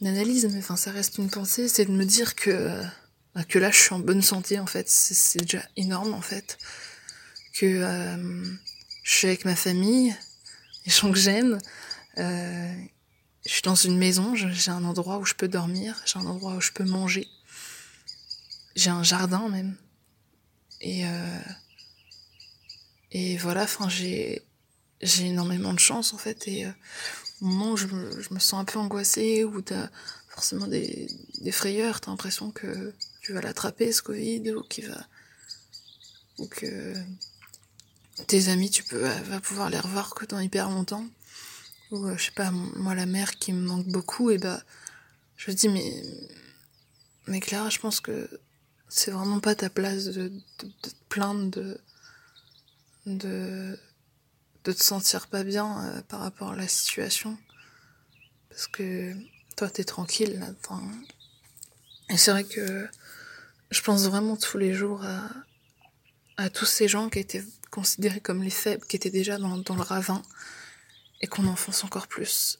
une 0.00 0.06
analyse, 0.06 0.46
mais 0.46 0.58
enfin, 0.58 0.76
ça 0.76 0.90
reste 0.90 1.18
une 1.18 1.30
pensée, 1.30 1.68
c'est 1.68 1.86
de 1.86 1.92
me 1.92 2.04
dire 2.04 2.34
que, 2.34 2.50
euh, 2.50 2.82
que 3.48 3.58
là, 3.58 3.70
je 3.70 3.78
suis 3.78 3.94
en 3.94 3.98
bonne 3.98 4.22
santé, 4.22 4.58
en 4.58 4.66
fait. 4.66 4.88
C'est 4.88 5.40
déjà 5.40 5.62
énorme, 5.76 6.14
en 6.14 6.20
fait. 6.20 6.58
Que 7.54 7.80
je 9.02 9.10
suis 9.10 9.26
avec 9.26 9.46
ma 9.46 9.56
famille, 9.56 10.14
les 10.84 10.92
gens 10.92 11.10
que 11.10 11.18
j'aime. 11.18 11.58
je 12.16 12.88
suis 13.46 13.62
dans 13.62 13.74
une 13.74 13.96
maison, 13.96 14.34
j'ai 14.34 14.70
un 14.70 14.84
endroit 14.84 15.18
où 15.18 15.24
je 15.24 15.34
peux 15.34 15.48
dormir, 15.48 16.02
j'ai 16.04 16.18
un 16.18 16.26
endroit 16.26 16.54
où 16.54 16.60
je 16.60 16.72
peux 16.72 16.84
manger. 16.84 17.26
J'ai 18.74 18.90
un 18.90 19.02
jardin, 19.02 19.48
même. 19.48 19.76
Et, 20.80 21.06
euh, 21.06 21.40
et 23.12 23.36
voilà, 23.38 23.64
enfin, 23.64 23.88
j'ai, 23.88 24.42
j'ai 25.00 25.26
énormément 25.26 25.72
de 25.72 25.78
chance 25.78 26.14
en 26.14 26.18
fait. 26.18 26.46
Et 26.48 26.66
euh, 26.66 26.70
au 27.40 27.46
moment 27.46 27.72
où 27.72 27.76
je 27.76 27.86
me, 27.86 28.20
je 28.20 28.32
me, 28.34 28.38
sens 28.38 28.60
un 28.60 28.64
peu 28.64 28.78
angoissée, 28.78 29.44
ou 29.44 29.62
t'as 29.62 29.88
forcément 30.28 30.66
des, 30.66 31.08
des 31.40 31.52
frayeurs, 31.52 32.00
t'as 32.00 32.10
l'impression 32.10 32.50
que 32.50 32.92
tu 33.22 33.32
vas 33.32 33.40
l'attraper 33.40 33.92
ce 33.92 34.02
Covid, 34.02 34.52
ou 34.52 34.62
qu'il 34.62 34.88
va. 34.88 35.06
ou 36.38 36.46
que 36.46 36.94
tes 38.26 38.48
amis, 38.48 38.70
tu 38.70 38.82
peux 38.82 39.06
vas 39.06 39.40
pouvoir 39.40 39.70
les 39.70 39.78
revoir 39.78 40.14
que 40.14 40.24
dans 40.26 40.40
hyper 40.40 40.70
longtemps. 40.70 41.06
Ou 41.90 42.06
euh, 42.06 42.16
je 42.16 42.24
sais 42.26 42.30
pas, 42.32 42.50
moi 42.50 42.94
la 42.94 43.06
mère 43.06 43.36
qui 43.36 43.52
me 43.52 43.60
manque 43.66 43.86
beaucoup, 43.86 44.30
et 44.30 44.38
bah 44.38 44.62
je 45.36 45.50
dis 45.52 45.68
mais 45.68 46.02
mais 47.26 47.40
Clara, 47.40 47.68
je 47.70 47.78
pense 47.78 48.00
que 48.00 48.28
c'est 48.88 49.10
vraiment 49.10 49.40
pas 49.40 49.54
ta 49.54 49.70
place 49.70 50.04
de, 50.06 50.28
de, 50.28 50.68
te 50.82 50.90
plaindre 51.08 51.50
de, 51.50 51.80
de, 53.06 53.78
de 54.64 54.72
te 54.72 54.82
sentir 54.82 55.26
pas 55.26 55.44
bien 55.44 55.84
euh, 55.84 56.02
par 56.02 56.20
rapport 56.20 56.52
à 56.52 56.56
la 56.56 56.68
situation. 56.68 57.36
Parce 58.48 58.68
que 58.68 59.12
toi, 59.56 59.68
t'es 59.68 59.84
tranquille 59.84 60.38
là. 60.38 60.46
Et 62.08 62.16
c'est 62.16 62.30
vrai 62.30 62.44
que 62.44 62.88
je 63.70 63.80
pense 63.82 64.04
vraiment 64.04 64.36
tous 64.36 64.58
les 64.58 64.72
jours 64.72 65.04
à, 65.04 65.28
à 66.36 66.50
tous 66.50 66.66
ces 66.66 66.88
gens 66.88 67.08
qui 67.08 67.18
étaient 67.18 67.44
considérés 67.70 68.20
comme 68.20 68.42
les 68.42 68.50
faibles, 68.50 68.86
qui 68.86 68.96
étaient 68.96 69.10
déjà 69.10 69.38
dans, 69.38 69.58
dans 69.58 69.74
le 69.74 69.82
ravin, 69.82 70.22
et 71.20 71.26
qu'on 71.26 71.46
enfonce 71.46 71.84
encore 71.84 72.06
plus. 72.06 72.58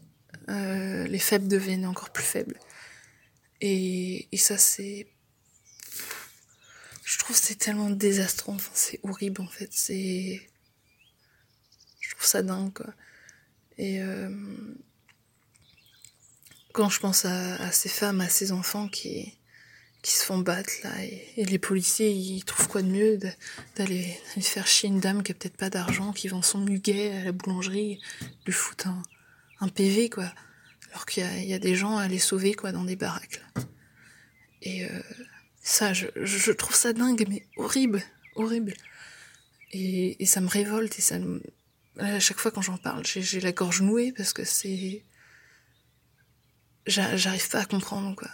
Euh, 0.49 1.07
les 1.07 1.19
faibles 1.19 1.49
deviennent 1.49 1.87
encore 1.87 2.11
plus 2.11 2.25
faibles. 2.25 2.59
Et, 3.61 4.29
et 4.33 4.37
ça, 4.37 4.59
c'est 4.59 5.09
je 7.07 7.19
trouve 7.19 7.37
c'est 7.37 7.55
tellement 7.55 7.89
désastreux, 7.89 8.55
enfin, 8.55 8.73
c'est 8.75 8.99
horrible 9.05 9.41
en 9.41 9.47
fait, 9.47 9.69
c'est... 9.71 10.43
Je 12.01 12.11
trouve 12.11 12.27
ça 12.27 12.43
dingue 12.43 12.73
quoi. 12.73 12.93
Et 13.79 14.01
euh... 14.01 14.29
quand 16.73 16.89
je 16.89 16.99
pense 16.99 17.25
à, 17.25 17.71
ces 17.71 17.89
femmes, 17.89 18.21
à 18.21 18.29
ces 18.29 18.51
enfants 18.51 18.89
qui, 18.89 19.39
qui 20.03 20.13
se 20.13 20.25
font 20.25 20.39
battre 20.39 20.73
là, 20.83 20.91
et, 21.05 21.45
les 21.45 21.61
policiers 21.61 22.11
ils 22.11 22.45
trouvent 22.45 22.67
quoi 22.67 22.83
de 22.83 22.89
mieux 22.89 23.21
d'aller 23.77 24.19
faire 24.41 24.67
chier 24.67 24.89
une 24.89 24.99
dame 24.99 25.23
qui 25.23 25.31
a 25.31 25.37
peut-être 25.37 25.57
pas 25.57 25.71
d'argent, 25.71 26.13
qui 26.13 26.27
vend 26.27 26.43
son 26.43 26.59
muguet 26.59 27.13
à 27.13 27.25
la 27.25 27.33
boulangerie, 27.33 28.01
lui 28.47 28.53
foutre 28.53 28.89
un, 28.89 29.03
un 29.61 29.69
PV 29.69 30.11
quoi. 30.11 30.33
Alors 30.91 31.07
qu'il 31.07 31.25
y, 31.25 31.47
y, 31.47 31.55
a 31.55 31.61
des 31.61 31.77
gens 31.77 31.99
à 31.99 32.09
les 32.09 32.19
sauver 32.19 32.55
quoi 32.55 32.73
dans 32.73 32.85
des 32.85 32.97
baraques 32.97 33.41
là. 33.55 33.63
Et 34.63 34.85
euh, 34.85 35.03
ça, 35.67 35.93
je, 35.93 36.07
je, 36.15 36.53
trouve 36.53 36.77
ça 36.77 36.93
dingue, 36.93 37.27
mais 37.29 37.45
horrible, 37.57 38.01
horrible. 38.37 38.73
Et, 39.73 40.23
et 40.23 40.27
ça 40.27 40.41
me 40.41 40.47
révolte 40.47 40.97
et 40.97 41.03
ça 41.03 41.19
me... 41.19 41.43
À 41.99 42.21
chaque 42.21 42.39
fois 42.39 42.53
quand 42.53 42.63
j'en 42.63 42.77
parle, 42.77 43.05
j'ai 43.05 43.41
la 43.41 43.51
gorge 43.51 43.83
nouée 43.83 44.13
parce 44.13 44.33
que 44.33 44.45
c'est... 44.45 45.03
J'arrive 46.87 47.49
pas 47.51 47.63
à 47.63 47.65
comprendre, 47.65 48.15
quoi. 48.15 48.31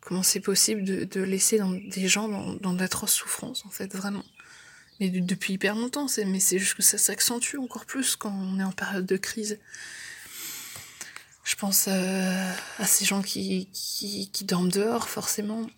Comment 0.00 0.22
c'est 0.22 0.38
possible 0.38 0.84
de, 0.84 1.02
de, 1.02 1.20
laisser 1.22 1.58
dans, 1.58 1.72
des 1.72 2.06
gens 2.06 2.28
dans, 2.28 2.54
dans 2.54 2.72
d'atroces 2.72 3.14
souffrances, 3.14 3.66
en 3.66 3.70
fait, 3.70 3.92
vraiment. 3.92 4.24
Mais 5.00 5.10
de, 5.10 5.18
depuis 5.18 5.54
hyper 5.54 5.74
longtemps, 5.74 6.06
mais 6.24 6.38
c'est 6.38 6.60
juste 6.60 6.74
que 6.74 6.82
ça 6.82 6.98
s'accentue 6.98 7.56
encore 7.56 7.84
plus 7.84 8.14
quand 8.14 8.30
on 8.32 8.60
est 8.60 8.64
en 8.64 8.70
période 8.70 9.06
de 9.06 9.16
crise. 9.16 9.58
Je 11.42 11.56
pense 11.56 11.86
euh, 11.88 12.52
à 12.78 12.86
ces 12.86 13.04
gens 13.04 13.22
qui, 13.22 13.68
qui, 13.72 14.30
qui 14.30 14.44
dorment 14.44 14.70
dehors, 14.70 15.08
forcément 15.08 15.68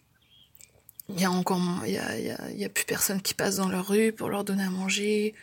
il 1.15 1.21
y 1.21 1.25
a 1.25 1.31
encore 1.31 1.61
il 1.87 1.93
y 1.93 1.99
a, 1.99 2.51
y, 2.51 2.65
a, 2.65 2.69
plus 2.69 2.85
personne 2.85 3.21
qui 3.21 3.35
passe 3.35 3.57
dans 3.57 3.69
leur 3.69 3.89
rue 3.89 4.13
pour 4.13 4.29
leur 4.29 4.45
donner 4.45 4.65
à 4.65 4.71
manger 4.71 5.35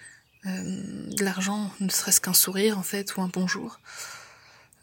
euh, 0.46 1.06
de 1.08 1.24
l'argent 1.24 1.72
ne 1.82 1.90
serait-ce 1.90 2.22
qu'un 2.22 2.34
sourire 2.34 2.78
en 2.78 2.84
fait 2.84 3.16
ou 3.18 3.22
un 3.22 3.28
bonjour. 3.28 3.80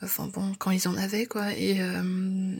Enfin 0.02 0.26
bon 0.26 0.55
quand 0.59 0.71
ils 0.71 0.87
en 0.88 0.97
avaient 0.97 1.26
quoi. 1.26 1.52
Et 1.55 1.81
euh, 1.81 2.57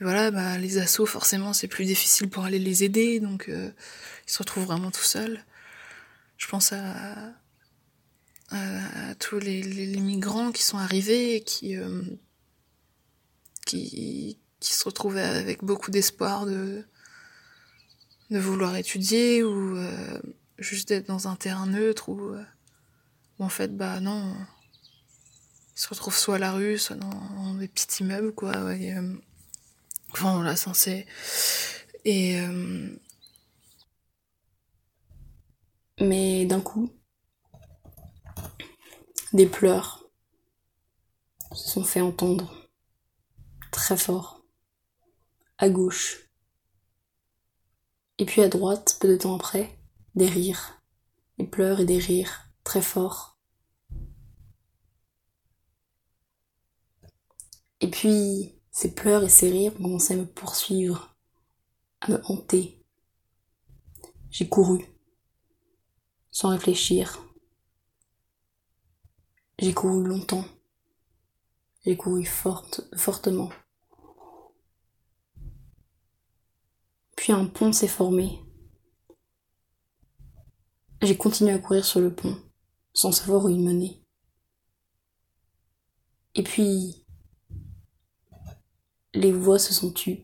voilà 0.00 0.30
bah 0.30 0.58
les 0.58 0.78
assos 0.78 1.06
forcément 1.06 1.52
c'est 1.52 1.68
plus 1.68 1.84
difficile 1.84 2.28
pour 2.28 2.44
aller 2.44 2.58
les 2.58 2.82
aider 2.82 3.20
donc 3.20 3.48
euh, 3.48 3.70
ils 4.26 4.32
se 4.32 4.38
retrouvent 4.38 4.64
vraiment 4.64 4.90
tout 4.90 5.02
seuls. 5.02 5.44
Je 6.36 6.48
pense 6.48 6.72
à, 6.72 7.34
tous 9.20 9.38
les, 9.38 9.62
migrants 10.00 10.50
qui 10.50 10.64
sont 10.64 10.78
arrivés 10.78 11.36
et 11.36 11.40
qui 11.42 11.76
qui 13.64 14.38
qui 14.58 14.74
se 14.74 14.84
retrouvaient 14.84 15.22
avec 15.22 15.62
beaucoup 15.62 15.90
d'espoir 15.90 16.46
de, 16.46 16.84
de 18.30 18.38
vouloir 18.38 18.76
étudier 18.76 19.42
ou 19.42 19.76
euh, 19.76 20.20
juste 20.58 20.88
d'être 20.88 21.06
dans 21.06 21.28
un 21.28 21.36
terrain 21.36 21.66
neutre 21.66 22.08
ou, 22.08 22.20
euh, 22.20 22.44
en 23.38 23.48
fait 23.48 23.76
bah 23.76 24.00
non 24.00 24.34
ils 25.76 25.80
se 25.80 25.88
retrouvent 25.88 26.16
soit 26.16 26.36
à 26.36 26.38
la 26.38 26.52
rue 26.52 26.78
soit 26.78 26.96
dans, 26.96 27.54
des 27.54 27.68
petits 27.68 28.02
immeubles 28.02 28.32
quoi 28.32 28.54
euh, 28.54 29.14
enfin 30.12 30.34
voilà 30.34 30.56
censé 30.56 31.06
et 32.04 32.40
Mais 36.00 36.46
d'un 36.46 36.62
coup, 36.62 36.90
des 39.34 39.46
pleurs 39.46 40.08
se 41.52 41.72
sont 41.72 41.84
fait 41.84 42.00
entendre 42.00 42.70
très 43.70 43.98
fort, 43.98 44.42
à 45.58 45.68
gauche. 45.68 46.29
Et 48.20 48.26
puis 48.26 48.42
à 48.42 48.50
droite, 48.50 48.98
peu 49.00 49.08
de 49.08 49.16
temps 49.16 49.34
après, 49.34 49.78
des 50.14 50.26
rires, 50.26 50.78
des 51.38 51.46
pleurs 51.46 51.80
et 51.80 51.86
des 51.86 51.96
rires 51.96 52.50
très 52.64 52.82
forts. 52.82 53.38
Et 57.80 57.88
puis, 57.90 58.60
ces 58.70 58.94
pleurs 58.94 59.24
et 59.24 59.30
ces 59.30 59.50
rires 59.50 59.72
ont 59.80 59.84
commencé 59.84 60.12
à 60.12 60.16
me 60.18 60.26
poursuivre, 60.26 61.16
à 62.02 62.10
me 62.10 62.20
hanter. 62.26 62.84
J'ai 64.30 64.50
couru, 64.50 64.84
sans 66.30 66.50
réfléchir. 66.50 67.24
J'ai 69.58 69.72
couru 69.72 70.04
longtemps. 70.04 70.44
J'ai 71.86 71.96
couru 71.96 72.26
forte, 72.26 72.82
fortement. 72.94 73.48
Puis 77.20 77.32
un 77.32 77.44
pont 77.44 77.70
s'est 77.70 77.86
formé. 77.86 78.42
J'ai 81.02 81.18
continué 81.18 81.52
à 81.52 81.58
courir 81.58 81.84
sur 81.84 82.00
le 82.00 82.14
pont, 82.14 82.34
sans 82.94 83.12
savoir 83.12 83.44
où 83.44 83.50
il 83.50 83.60
menait. 83.60 84.02
Et 86.34 86.42
puis, 86.42 87.04
les 89.12 89.32
voix 89.32 89.58
se 89.58 89.74
sont 89.74 89.92
tues. 89.92 90.20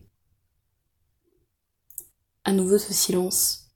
À 2.45 2.51
nouveau 2.51 2.79
ce 2.79 2.95
silence. 2.95 3.69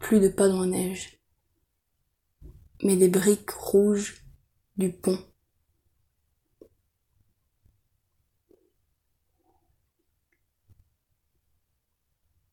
Plus 0.00 0.18
de 0.18 0.28
pas 0.28 0.48
dans 0.48 0.62
la 0.62 0.66
neige, 0.66 1.20
mais 2.82 2.96
des 2.96 3.08
briques 3.08 3.50
rouges 3.50 4.26
du 4.76 4.90
pont. 4.90 5.24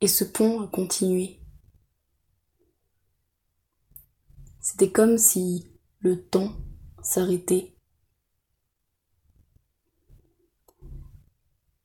Et 0.03 0.07
ce 0.09 0.25
pont 0.25 0.59
a 0.59 0.67
continué. 0.67 1.39
C'était 4.59 4.91
comme 4.91 5.17
si 5.17 5.71
le 5.99 6.21
temps 6.27 6.57
s'arrêtait. 7.01 7.73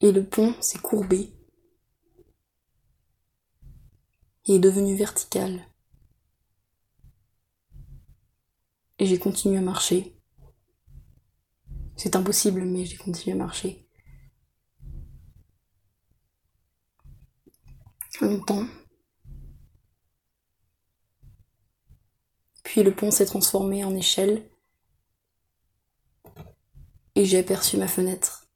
Et 0.00 0.10
le 0.10 0.26
pont 0.26 0.52
s'est 0.60 0.80
courbé 0.80 1.32
et 4.46 4.56
est 4.56 4.58
devenu 4.58 4.96
vertical. 4.96 5.68
Et 8.98 9.06
j'ai 9.06 9.20
continué 9.20 9.58
à 9.58 9.62
marcher. 9.62 10.20
C'est 11.94 12.16
impossible, 12.16 12.64
mais 12.64 12.84
j'ai 12.84 12.96
continué 12.96 13.36
à 13.36 13.38
marcher. 13.38 13.87
Longtemps. 18.20 18.66
Puis 22.64 22.82
le 22.82 22.94
pont 22.94 23.10
s'est 23.10 23.26
transformé 23.26 23.84
en 23.84 23.94
échelle. 23.94 24.50
Et 27.14 27.24
j'ai 27.24 27.38
aperçu 27.38 27.76
ma 27.76 27.88
fenêtre. 27.88 28.48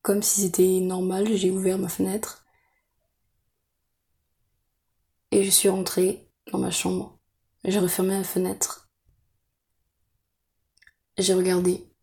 Comme 0.00 0.22
si 0.22 0.42
c'était 0.42 0.80
normal, 0.80 1.34
j'ai 1.34 1.50
ouvert 1.50 1.78
ma 1.78 1.88
fenêtre. 1.88 2.44
Et 5.30 5.44
je 5.44 5.50
suis 5.50 5.68
rentrée 5.68 6.30
dans 6.52 6.58
ma 6.58 6.70
chambre. 6.70 7.18
J'ai 7.64 7.78
refermé 7.78 8.14
la 8.14 8.24
fenêtre. 8.24 8.90
J'ai 11.16 11.34
regardé. 11.34 11.93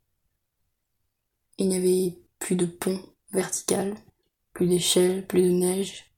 Il 1.58 1.70
n'y 1.70 1.78
avait 1.78 2.20
plus 2.40 2.56
de 2.56 2.66
pont 2.66 3.00
vertical, 3.32 3.96
plus 4.54 4.68
d'échelle, 4.68 5.26
plus 5.28 5.44
de 5.44 5.52
neige. 5.52 6.14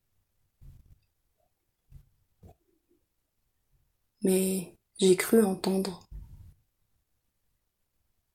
Mais 4.22 4.78
j'ai 4.98 5.17
cru 5.17 5.43
entendre 5.43 6.08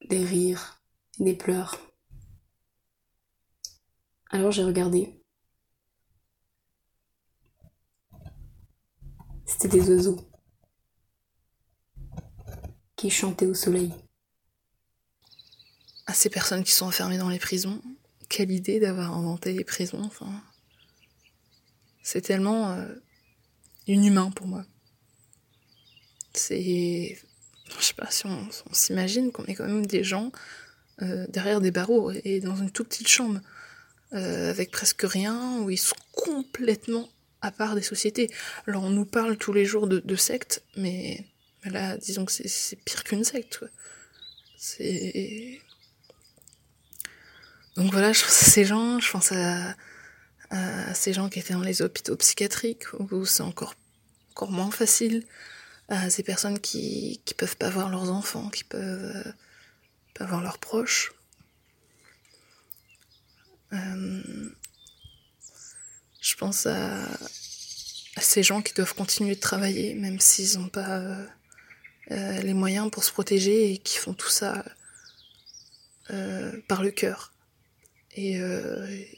des 0.09 0.25
rires, 0.25 0.83
des 1.19 1.35
pleurs. 1.35 1.79
Alors 4.31 4.53
j'ai 4.53 4.65
regardé. 4.65 5.23
C'était 9.47 9.69
des 9.69 9.91
oiseaux 9.91 10.19
qui 12.97 13.09
chantaient 13.09 13.47
au 13.47 13.55
soleil. 13.55 13.95
À 16.09 16.15
ces 16.15 16.31
personnes 16.31 16.65
qui 16.65 16.73
sont 16.73 16.87
enfermées 16.87 17.19
dans 17.19 17.29
les 17.29 17.39
prisons, 17.39 17.81
quelle 18.29 18.51
idée 18.51 18.81
d'avoir 18.81 19.15
inventé 19.15 19.53
les 19.53 19.63
prisons. 19.63 20.03
Enfin, 20.03 20.43
c'est 22.03 22.23
tellement 22.23 22.73
euh, 22.73 22.95
inhumain 23.87 24.31
pour 24.31 24.47
moi. 24.47 24.65
C'est, 26.33 27.19
je 27.79 27.85
sais 27.85 27.95
pas 27.95 28.11
si 28.11 28.27
on, 28.27 28.49
s'imagine 28.73 29.31
qu'on 29.33 29.45
est 29.45 29.55
quand 29.55 29.67
même 29.67 29.85
des 29.85 30.03
gens 30.03 30.33
euh, 31.03 31.27
derrière 31.29 31.61
des 31.61 31.71
barreaux 31.71 32.11
et 32.11 32.41
dans 32.41 32.57
une 32.57 32.71
toute 32.71 32.89
petite 32.89 33.09
chambre. 33.09 33.41
Euh, 34.15 34.49
avec 34.49 34.71
presque 34.71 35.03
rien, 35.03 35.59
où 35.61 35.69
ils 35.69 35.77
sont 35.77 35.95
complètement 36.13 37.11
à 37.43 37.51
part 37.51 37.75
des 37.75 37.83
sociétés. 37.83 38.31
Alors 38.67 38.85
on 38.85 38.91
nous 38.91 39.05
parle 39.05 39.37
tous 39.37 39.53
les 39.53 39.67
jours 39.67 39.87
de, 39.87 39.99
de 39.99 40.17
sectes, 40.17 40.63
mais, 40.79 41.27
là, 41.65 41.99
disons 41.99 42.25
que 42.25 42.33
c'est 42.33 42.77
pire 42.77 43.05
qu'une 43.05 43.25
secte. 43.25 43.63
C'est... 44.57 45.61
Donc 47.79 47.93
voilà, 47.93 48.13
je 48.13 48.25
pense 48.25 48.43
à 48.43 48.51
ces 48.51 48.65
gens, 48.65 48.99
je 48.99 49.09
pense 49.09 49.31
à, 49.31 49.77
ces 50.95 51.13
gens 51.13 51.29
qui 51.29 51.39
étaient 51.39 51.55
dans 51.55 51.61
les 51.61 51.81
hôpitaux 51.81 52.17
psychiatriques, 52.17 52.93
où 52.99 53.25
c'est 53.25 53.45
encore, 53.45 53.77
encore 54.33 54.51
moins 54.51 54.73
facile, 54.73 55.25
à 55.89 56.11
ces 56.11 56.25
personnes 56.25 56.59
qui, 56.59 57.23
qui 57.25 57.35
peuvent 57.35 57.57
pas 57.57 57.71
voir 57.71 57.89
leurs 57.89 58.11
enfants, 58.11 58.49
qui 58.49 58.65
peuvent 58.65 59.13
euh, 59.15 59.33
pas 60.15 60.27
voir 60.27 60.43
leurs 60.43 60.59
proches. 60.59 61.13
Euh, 63.73 64.23
je 66.21 66.35
pense 66.35 66.67
à, 66.67 67.07
ces 68.21 68.43
gens 68.43 68.61
qui 68.61 68.75
doivent 68.75 68.95
continuer 68.97 69.37
de 69.37 69.41
travailler, 69.41 69.95
même 69.95 70.19
s'ils 70.19 70.59
n'ont 70.59 70.69
pas 70.69 70.99
euh, 72.11 72.41
les 72.43 72.55
moyens 72.55 72.91
pour 72.91 73.05
se 73.05 73.13
protéger 73.13 73.73
et 73.73 73.79
qui 73.79 73.99
font 73.99 74.15
tout 74.15 74.31
ça 74.31 74.65
par 76.67 76.83
le 76.83 76.91
cœur. 76.91 77.33
Et, 78.19 79.09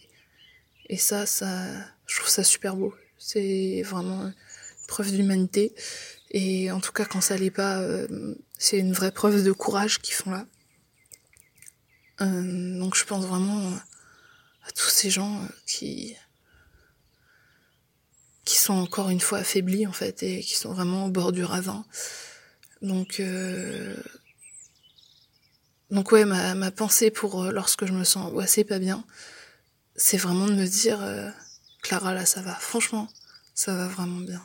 et 0.88 0.96
ça, 0.96 1.24
ça, 1.24 1.66
je 2.06 2.16
trouve 2.16 2.28
ça 2.28 2.44
super 2.44 2.76
beau. 2.76 2.94
C'est 3.18 3.82
vraiment 3.82 4.26
une 4.26 4.34
preuve 4.88 5.10
d'humanité. 5.10 5.74
Et 6.30 6.70
en 6.70 6.80
tout 6.80 6.92
cas, 6.92 7.04
quand 7.06 7.20
ça 7.20 7.36
l'est 7.36 7.50
pas, 7.50 7.82
c'est 8.58 8.78
une 8.78 8.92
vraie 8.92 9.12
preuve 9.12 9.42
de 9.42 9.52
courage 9.52 10.00
qu'ils 10.00 10.14
font 10.14 10.30
là. 10.30 10.46
donc 12.20 12.94
je 12.94 13.04
pense 13.04 13.24
vraiment 13.24 13.72
à 14.66 14.70
tous 14.72 14.90
ces 14.90 15.10
gens 15.10 15.42
euh, 15.42 15.46
qui 15.66 16.16
qui 18.44 18.56
sont 18.56 18.74
encore 18.74 19.10
une 19.10 19.20
fois 19.20 19.38
affaiblis 19.38 19.86
en 19.86 19.92
fait 19.92 20.22
et 20.22 20.40
qui 20.40 20.56
sont 20.56 20.72
vraiment 20.72 21.06
au 21.06 21.10
bord 21.10 21.32
du 21.32 21.44
ravin. 21.44 21.84
Donc 22.82 23.20
euh... 23.20 23.96
donc 25.90 26.12
ouais 26.12 26.24
ma, 26.24 26.54
ma 26.54 26.70
pensée 26.70 27.10
pour 27.10 27.42
euh, 27.42 27.52
lorsque 27.52 27.84
je 27.84 27.92
me 27.92 28.04
sens 28.04 28.32
assez 28.40 28.64
pas 28.64 28.78
bien, 28.78 29.04
c'est 29.96 30.16
vraiment 30.16 30.46
de 30.46 30.54
me 30.54 30.66
dire 30.66 31.02
euh, 31.02 31.28
Clara 31.82 32.14
là 32.14 32.24
ça 32.24 32.42
va 32.42 32.54
franchement 32.54 33.08
ça 33.54 33.74
va 33.74 33.88
vraiment 33.88 34.20
bien. 34.20 34.42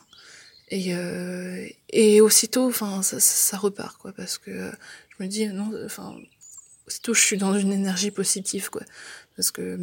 Et, 0.69 0.95
euh, 0.95 1.67
et 1.89 2.21
aussitôt, 2.21 2.71
ça, 2.71 3.01
ça, 3.03 3.57
repart, 3.57 3.97
quoi, 3.97 4.11
parce 4.11 4.39
que 4.39 4.71
je 5.09 5.23
me 5.23 5.29
dis, 5.29 5.47
non, 5.47 5.71
enfin, 5.85 6.17
aussitôt 6.87 7.13
je 7.13 7.21
suis 7.21 7.37
dans 7.37 7.57
une 7.57 7.71
énergie 7.71 8.11
positive, 8.11 8.69
quoi. 8.71 8.81
Parce 9.35 9.51
que, 9.51 9.77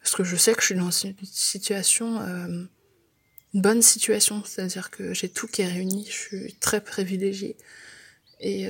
parce 0.00 0.14
que 0.14 0.24
je 0.24 0.36
sais 0.36 0.54
que 0.54 0.60
je 0.60 0.66
suis 0.66 0.74
dans 0.76 0.90
une 0.90 1.14
situation, 1.24 2.20
une 2.20 3.60
bonne 3.60 3.82
situation, 3.82 4.42
c'est-à-dire 4.44 4.90
que 4.90 5.12
j'ai 5.14 5.28
tout 5.28 5.48
qui 5.48 5.62
est 5.62 5.68
réuni, 5.68 6.06
je 6.06 6.12
suis 6.12 6.54
très 6.54 6.80
privilégiée. 6.80 7.56
Et, 8.40 8.68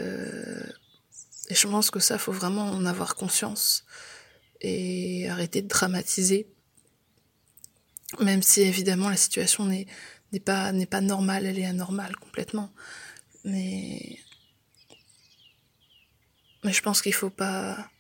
et 1.49 1.55
je 1.55 1.67
pense 1.67 1.91
que 1.91 2.01
ça, 2.01 2.19
faut 2.19 2.33
vraiment 2.33 2.65
en 2.71 2.85
avoir 2.85 3.15
conscience 3.15 3.85
et 4.61 5.29
arrêter 5.29 5.63
de 5.63 5.69
dramatiser. 5.69 6.47
Même 8.21 8.43
si 8.43 8.63
évidemment 8.63 9.09
la 9.09 9.17
situation 9.17 9.67
n'est 9.67 9.87
pas 10.45 10.73
pas 10.91 11.01
normale, 11.01 11.47
elle 11.47 11.59
est 11.59 11.67
anormale 11.67 12.17
complètement. 12.17 12.73
Mais 13.45 14.19
mais 16.65 16.73
je 16.73 16.83
pense 16.83 17.01
qu'il 17.03 17.15
faut 17.15 17.31
pas 17.31 17.91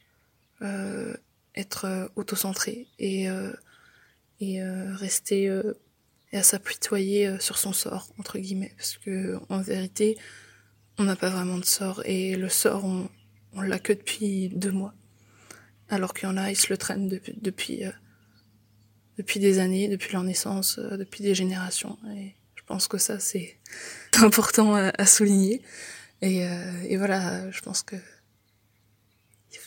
euh, 0.62 1.16
être 1.54 2.10
autocentré 2.16 2.88
et, 2.98 3.28
et 4.40 4.62
rester 4.62 5.60
et 6.32 6.36
à 6.36 6.42
s'apitoyer 6.42 7.38
sur 7.40 7.56
son 7.56 7.72
sort, 7.72 8.08
entre 8.18 8.38
guillemets. 8.38 8.74
Parce 8.76 8.98
que 8.98 9.38
en 9.48 9.60
vérité, 9.62 10.18
on 10.98 11.04
n'a 11.04 11.16
pas 11.16 11.30
vraiment 11.30 11.58
de 11.58 11.64
sort. 11.64 12.02
Et 12.04 12.36
le 12.36 12.48
sort, 12.48 12.84
on, 12.84 13.08
on 13.58 13.62
l'a 13.62 13.78
que 13.78 13.92
depuis 13.92 14.48
deux 14.48 14.72
mois. 14.72 14.94
Alors 15.88 16.14
qu'il 16.14 16.28
y 16.28 16.32
en 16.32 16.36
a, 16.36 16.50
ils 16.50 16.56
se 16.56 16.68
le 16.70 16.76
traînent 16.76 17.08
depuis, 17.08 17.34
depuis, 17.40 17.82
depuis 19.16 19.40
des 19.40 19.58
années, 19.58 19.88
depuis 19.88 20.12
leur 20.12 20.22
naissance, 20.22 20.78
depuis 20.78 21.22
des 21.22 21.34
générations. 21.34 21.98
Et 22.14 22.34
je 22.54 22.62
pense 22.66 22.88
que 22.88 22.98
ça, 22.98 23.18
c'est 23.18 23.58
important 24.20 24.74
à, 24.74 25.06
souligner. 25.06 25.62
Et, 26.20 26.46
et, 26.88 26.96
voilà, 26.96 27.50
je 27.50 27.60
pense 27.60 27.82
que 27.82 27.96
il 29.52 29.58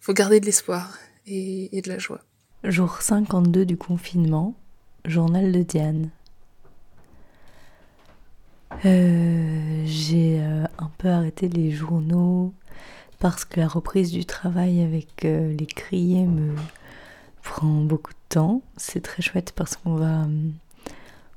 faut, 0.00 0.12
garder 0.12 0.40
de 0.40 0.46
l'espoir 0.46 0.98
et, 1.26 1.80
de 1.82 1.88
la 1.88 1.98
joie. 1.98 2.20
Jour 2.64 3.00
52 3.00 3.64
du 3.64 3.76
confinement, 3.76 4.54
journal 5.04 5.52
de 5.52 5.62
Diane. 5.62 6.10
Euh, 8.84 9.82
j'ai 9.86 10.40
euh, 10.40 10.64
un 10.78 10.90
peu 10.98 11.08
arrêté 11.08 11.48
les 11.48 11.70
journaux 11.70 12.52
parce 13.18 13.44
que 13.44 13.60
la 13.60 13.68
reprise 13.68 14.10
du 14.12 14.24
travail 14.24 14.82
avec 14.82 15.24
euh, 15.24 15.54
les 15.54 15.66
criers 15.66 16.26
me 16.26 16.54
prend 17.42 17.80
beaucoup 17.80 18.12
de 18.12 18.18
temps. 18.28 18.62
C'est 18.76 19.02
très 19.02 19.22
chouette 19.22 19.52
parce 19.54 19.76
qu'on 19.76 19.94
va. 19.94 20.26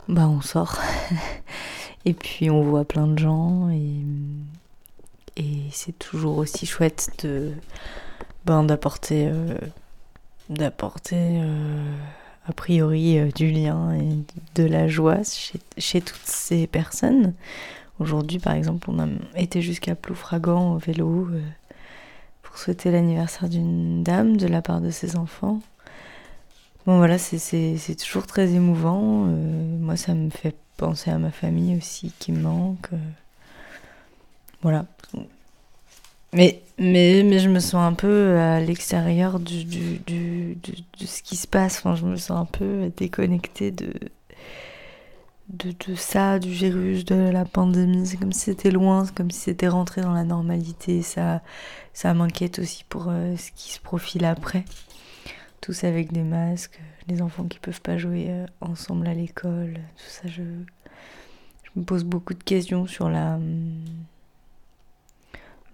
Bah, 0.07 0.27
on 0.27 0.41
sort. 0.41 0.79
et 2.05 2.13
puis 2.13 2.49
on 2.49 2.61
voit 2.63 2.85
plein 2.85 3.07
de 3.07 3.19
gens 3.19 3.69
et, 3.69 4.03
et 5.37 5.63
c'est 5.71 5.97
toujours 5.97 6.37
aussi 6.37 6.65
chouette 6.65 7.09
de. 7.23 7.51
Ben, 8.45 8.63
d'apporter. 8.63 9.31
d'apporter 10.49 11.41
a 12.49 12.53
priori 12.53 13.19
euh, 13.19 13.29
du 13.35 13.49
lien 13.51 13.93
et 13.93 14.17
de 14.55 14.63
la 14.63 14.87
joie 14.87 15.19
chez, 15.77 16.01
toutes 16.01 16.25
ces 16.25 16.65
personnes. 16.65 17.33
Aujourd'hui, 17.99 18.39
par 18.39 18.53
exemple, 18.53 18.89
on 18.89 18.99
a 18.99 19.07
été 19.35 19.61
jusqu'à 19.61 19.95
Ploufragan 19.95 20.73
au 20.73 20.77
vélo 20.77 21.27
euh, 21.31 21.41
souhaiter 22.59 22.91
l'anniversaire 22.91 23.49
d'une 23.49 24.03
dame 24.03 24.37
de 24.37 24.47
la 24.47 24.61
part 24.61 24.81
de 24.81 24.91
ses 24.91 25.15
enfants. 25.15 25.59
Bon, 26.85 26.97
voilà, 26.97 27.17
c'est 27.17 27.95
toujours 27.95 28.25
très 28.27 28.53
émouvant. 28.53 29.25
Euh, 29.27 29.77
moi, 29.79 29.95
ça 29.95 30.13
me 30.13 30.29
fait 30.29 30.55
penser 30.77 31.11
à 31.11 31.17
ma 31.17 31.31
famille 31.31 31.77
aussi 31.77 32.13
qui 32.19 32.31
me 32.31 32.41
manque. 32.41 32.89
voilà. 34.61 34.85
Mais, 36.31 36.61
mais, 36.77 37.23
mais 37.23 37.39
je 37.39 37.49
me 37.49 37.59
sens 37.59 37.75
un 37.75 37.93
peu 37.93 38.37
à 38.37 38.59
l'extérieur 38.59 39.39
du, 39.39 39.63
du, 39.65 39.99
de 40.07 41.05
ce 41.05 41.23
qui 41.23 41.35
se 41.35 41.47
passe. 41.47 41.79
Enfin, 41.79 41.95
je 41.95 42.05
me 42.05 42.15
sens 42.17 42.39
un 42.39 42.45
peu 42.45 42.91
déconnectée 42.95 43.71
de, 43.71 43.91
de, 45.49 45.95
ça, 45.95 46.39
du 46.39 46.49
virus, 46.51 47.05
de 47.05 47.15
la 47.15 47.45
pandémie. 47.45 48.05
C'est 48.05 48.17
comme 48.17 48.31
si 48.31 48.41
c'était 48.41 48.71
loin, 48.71 49.05
c'est 49.05 49.15
comme 49.15 49.31
si 49.31 49.39
c'était 49.39 49.67
rentré 49.67 50.01
dans 50.01 50.13
la 50.13 50.23
normalité. 50.23 51.01
Ça, 51.01 51.41
ça 51.93 52.13
m'inquiète 52.13 52.59
aussi 52.59 52.83
pour 52.87 53.07
euh, 53.09 53.35
ce 53.35 53.51
qui 53.51 53.71
se 53.71 53.79
profile 53.79 54.25
après. 54.25 54.63
Tous 55.61 55.83
avec 55.83 56.13
des 56.13 56.23
masques, 56.23 56.79
les 57.07 57.21
enfants 57.21 57.45
qui 57.45 57.59
peuvent 57.59 57.81
pas 57.81 57.97
jouer 57.97 58.27
euh, 58.29 58.45
ensemble 58.61 59.07
à 59.07 59.13
l'école, 59.13 59.73
tout 59.73 60.09
ça. 60.09 60.27
Je, 60.27 60.43
je 61.63 61.69
me 61.75 61.83
pose 61.83 62.03
beaucoup 62.03 62.33
de 62.33 62.43
questions 62.43 62.85
sur 62.85 63.09
la. 63.09 63.35
Hum, 63.35 63.83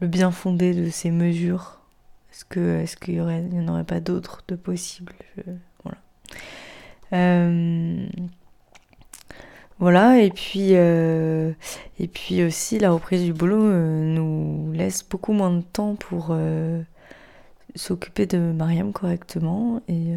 le 0.02 0.08
bien 0.08 0.32
fondé 0.32 0.74
de 0.74 0.90
ces 0.90 1.10
mesures 1.10 1.80
Est-ce 2.30 2.44
que 2.44 2.80
est-ce 2.80 2.98
qu'il 2.98 3.14
y 3.14 3.18
il 3.18 3.50
n'y 3.50 3.60
en 3.62 3.68
aurait 3.72 3.86
pas 3.86 4.02
d'autres 4.02 4.44
de 4.48 4.56
possibles? 4.56 5.14
Voilà. 5.84 5.98
Euh, 7.14 8.06
voilà 9.80 10.22
et 10.22 10.30
puis 10.32 10.70
euh, 10.72 11.52
et 12.00 12.08
puis 12.08 12.44
aussi 12.44 12.80
la 12.80 12.92
reprise 12.92 13.24
du 13.24 13.34
boulot 13.34 13.62
euh, 13.62 14.02
nous 14.02 14.72
laisse 14.74 15.04
beaucoup 15.08 15.34
moins 15.34 15.52
de 15.52 15.62
temps 15.62 15.96
pour 15.96 16.36
s'occuper 17.76 18.26
de 18.26 18.38
Mariam 18.38 18.94
correctement 18.94 19.82
et 19.88 20.14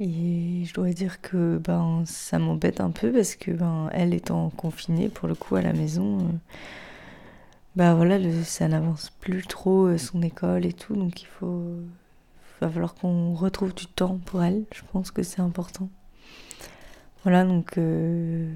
et 0.00 0.64
je 0.64 0.74
dois 0.74 0.90
dire 0.90 1.20
que 1.20 1.58
ben 1.58 2.02
ça 2.06 2.38
m'embête 2.38 2.80
un 2.80 2.90
peu 2.90 3.12
parce 3.12 3.36
que 3.36 3.52
ben 3.52 3.88
elle 3.92 4.14
étant 4.14 4.50
confinée 4.50 5.08
pour 5.08 5.28
le 5.28 5.34
coup 5.34 5.56
à 5.56 5.62
la 5.62 5.72
maison 5.72 6.18
bah 7.76 7.94
voilà, 7.94 8.18
ça 8.44 8.68
n'avance 8.68 9.10
plus 9.20 9.42
trop 9.42 9.86
euh, 9.86 9.98
son 9.98 10.22
école 10.22 10.64
et 10.64 10.72
tout, 10.72 10.94
donc 10.94 11.22
il 11.22 11.26
faut, 11.26 11.64
va 12.60 12.70
falloir 12.70 12.94
qu'on 12.94 13.34
retrouve 13.34 13.74
du 13.74 13.86
temps 13.86 14.18
pour 14.24 14.44
elle. 14.44 14.64
Je 14.72 14.82
pense 14.92 15.10
que 15.10 15.22
c'est 15.24 15.40
important. 15.40 15.88
Voilà, 17.24 17.44
donc 17.44 17.78
euh, 17.78 18.48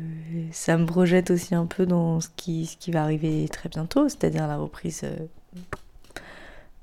ça 0.52 0.76
me 0.76 0.86
projette 0.86 1.30
aussi 1.30 1.54
un 1.54 1.66
peu 1.66 1.86
dans 1.86 2.20
ce 2.20 2.28
qui, 2.36 2.66
ce 2.66 2.76
qui 2.76 2.90
va 2.90 3.02
arriver 3.02 3.48
très 3.48 3.68
bientôt, 3.68 4.08
c'est-à-dire 4.08 4.46
la 4.46 4.58
reprise, 4.58 5.02
euh, 5.04 5.16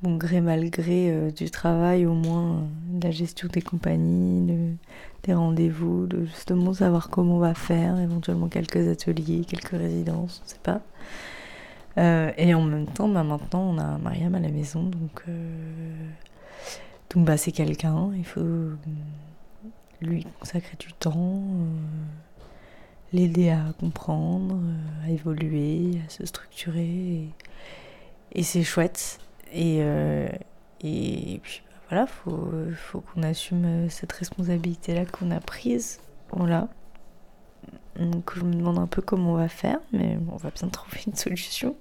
bon 0.02 0.18
gré 0.18 0.42
mal 0.42 0.70
gré, 0.70 1.32
du 1.36 1.50
travail, 1.52 2.06
au 2.06 2.14
moins 2.14 2.64
de 2.90 3.06
la 3.06 3.12
gestion 3.12 3.48
des 3.52 3.62
compagnies, 3.62 4.78
des 5.24 5.34
rendez-vous, 5.34 6.08
de 6.08 6.26
justement 6.26 6.74
savoir 6.74 7.10
comment 7.10 7.36
on 7.36 7.40
va 7.40 7.54
faire, 7.54 8.00
éventuellement 8.00 8.48
quelques 8.48 8.88
ateliers, 8.88 9.46
quelques 9.46 9.70
résidences, 9.70 10.42
on 10.42 10.46
ne 10.46 10.50
sait 10.50 10.60
pas. 10.64 10.82
Euh, 11.98 12.32
et 12.38 12.54
en 12.54 12.62
même 12.62 12.88
temps, 12.88 13.08
bah, 13.08 13.24
maintenant, 13.24 13.62
on 13.62 13.78
a 13.78 13.98
Mariam 13.98 14.36
à 14.36 14.40
la 14.40 14.50
maison, 14.50 14.84
donc, 14.84 15.24
euh, 15.28 16.10
donc 17.14 17.26
bah, 17.26 17.38
c'est 17.38 17.52
quelqu'un, 17.52 18.10
il 18.16 18.26
faut 18.26 18.42
lui 20.02 20.26
consacrer 20.40 20.76
du 20.78 20.94
temps, 20.94 21.44
euh, 21.44 21.66
l'aider 23.14 23.50
à 23.50 23.74
comprendre, 23.80 24.60
à 25.04 25.10
évoluer, 25.10 26.00
à 26.06 26.10
se 26.10 26.26
structurer. 26.26 27.30
Et, 28.32 28.44
c'est 28.44 28.64
chouette. 28.64 29.20
Et, 29.54 29.78
et 30.82 31.40
puis 31.42 31.62
bah, 31.66 31.78
voilà, 31.90 32.08
faut, 32.08 32.52
faut 32.76 33.02
qu'on 33.02 33.24
assume 33.24 33.90
cette 33.90 34.12
responsabilité-là 34.12 35.06
qu'on 35.06 35.32
a 35.32 35.40
prise. 35.40 36.00
Voilà. 36.32 36.68
Donc 38.00 38.34
je 38.36 38.44
me 38.44 38.54
demande 38.54 38.80
un 38.80 38.88
peu 38.88 39.02
comment 39.02 39.34
on 39.34 39.38
va 39.38 39.48
faire, 39.48 39.80
mais 39.94 40.18
on 40.32 40.36
va 40.36 40.52
bien 40.52 40.68
trouver 40.70 41.00
une 41.08 41.16
solution. 41.16 41.76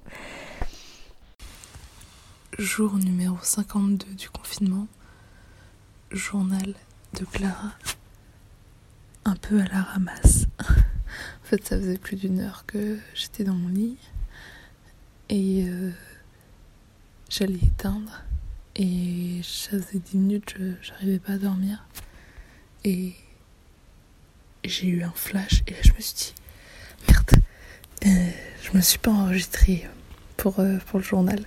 Jour 2.58 2.94
numéro 2.94 3.36
52 3.42 4.14
du 4.14 4.30
confinement. 4.30 4.86
Journal 6.12 6.74
de 7.14 7.24
Clara. 7.24 7.72
Un 9.24 9.36
peu 9.36 9.60
à 9.60 9.64
la 9.66 9.82
ramasse. 9.82 10.46
en 10.60 11.44
fait, 11.44 11.64
ça 11.66 11.78
faisait 11.78 11.98
plus 11.98 12.16
d'une 12.16 12.40
heure 12.40 12.64
que 12.66 12.98
j'étais 13.14 13.44
dans 13.44 13.54
mon 13.54 13.68
lit. 13.68 13.96
Et 15.28 15.64
euh, 15.66 15.90
j'allais 17.30 17.58
éteindre. 17.62 18.22
Et 18.76 19.40
ça 19.42 19.70
faisait 19.70 20.00
10 20.00 20.16
minutes, 20.16 20.56
j'arrivais 20.82 21.18
pas 21.18 21.34
à 21.34 21.38
dormir. 21.38 21.86
Et 22.84 23.14
j'ai 24.64 24.88
eu 24.88 25.02
un 25.02 25.12
flash 25.14 25.62
et 25.66 25.74
je 25.82 25.92
me 25.92 26.00
suis 26.00 26.14
dit 26.14 26.34
merde, 27.08 27.42
euh, 28.06 28.30
je 28.62 28.76
me 28.76 28.82
suis 28.82 28.98
pas 28.98 29.10
enregistrée 29.10 29.86
pour, 30.36 30.58
euh, 30.60 30.78
pour 30.86 30.98
le 30.98 31.04
journal 31.04 31.44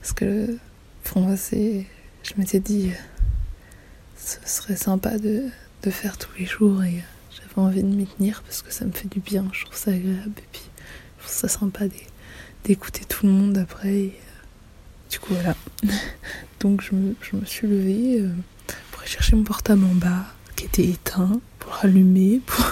parce 0.00 0.12
que 0.12 0.58
pour 1.04 1.22
moi 1.22 1.36
c'est 1.36 1.86
je 2.22 2.32
m'étais 2.36 2.60
dit 2.60 2.90
ce 4.16 4.38
serait 4.44 4.76
sympa 4.76 5.18
de, 5.18 5.48
de 5.82 5.90
faire 5.90 6.16
tous 6.16 6.30
les 6.38 6.46
jours 6.46 6.82
et 6.84 7.02
j'avais 7.30 7.58
envie 7.66 7.82
de 7.82 7.88
m'y 7.88 8.06
tenir 8.06 8.42
parce 8.42 8.62
que 8.62 8.72
ça 8.72 8.84
me 8.84 8.92
fait 8.92 9.08
du 9.08 9.20
bien, 9.20 9.46
je 9.52 9.64
trouve 9.64 9.76
ça 9.76 9.90
agréable 9.90 10.38
et 10.38 10.48
puis 10.52 10.62
je 11.18 11.24
trouve 11.24 11.34
ça 11.34 11.48
sympa 11.48 11.84
d'écouter 12.64 13.04
tout 13.04 13.26
le 13.26 13.32
monde 13.32 13.58
après 13.58 13.94
et, 13.94 14.06
euh, 14.08 15.10
du 15.10 15.18
coup 15.18 15.34
voilà 15.34 15.56
donc 16.60 16.82
je 16.82 16.94
me, 16.94 17.44
suis 17.44 17.66
levée 17.66 18.24
pour 18.90 19.00
aller 19.00 19.10
chercher 19.10 19.36
mon 19.36 19.44
portable 19.44 19.84
en 19.84 19.94
bas 19.94 20.26
qui 20.56 20.66
était 20.66 20.84
éteint 20.84 21.40
pour 21.58 21.76
allumer, 21.82 22.40
pour 22.46 22.64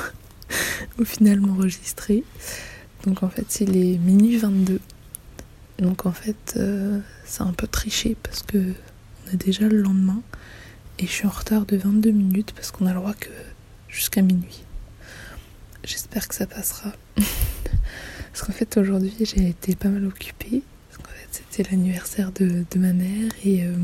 au 0.99 1.05
final 1.05 1.41
m'enregistrer. 1.41 2.25
Donc 3.05 3.23
en 3.23 3.29
fait, 3.29 3.61
il 3.61 3.77
est 3.77 3.99
minuit 3.99 4.37
22. 4.37 4.81
Donc 5.79 6.07
en 6.07 6.13
fait, 6.13 6.55
euh, 6.57 7.01
c'est 7.25 7.43
un 7.43 7.53
peu 7.53 7.67
triché 7.67 8.17
parce 8.23 8.43
que 8.43 8.59
on 8.59 9.33
est 9.33 9.37
déjà 9.37 9.67
le 9.67 9.81
lendemain 9.81 10.23
et 11.01 11.07
je 11.07 11.11
suis 11.11 11.27
en 11.27 11.31
retard 11.31 11.65
de 11.65 11.79
22 11.79 12.11
minutes 12.11 12.53
parce 12.55 12.71
qu'on 12.71 12.85
a 12.85 12.91
le 12.91 12.97
droit 12.97 13.15
que 13.15 13.31
jusqu'à 13.89 14.21
minuit. 14.21 14.65
J'espère 15.83 16.29
que 16.29 16.35
ça 16.35 16.47
passera. 16.47 16.93
parce 17.17 18.43
qu'en 18.43 18.53
fait, 18.53 18.77
aujourd'hui, 18.77 19.15
j'ai 19.21 19.49
été 19.49 19.75
pas 19.75 19.89
mal 19.89 20.05
occupée. 20.05 20.63
Parce 20.91 21.03
qu'en 21.03 21.15
fait, 21.15 21.29
c'était 21.31 21.71
l'anniversaire 21.71 22.33
de, 22.33 22.67
ma 22.77 22.93
mère 22.93 23.33
et 23.45 23.65
euh, 23.65 23.75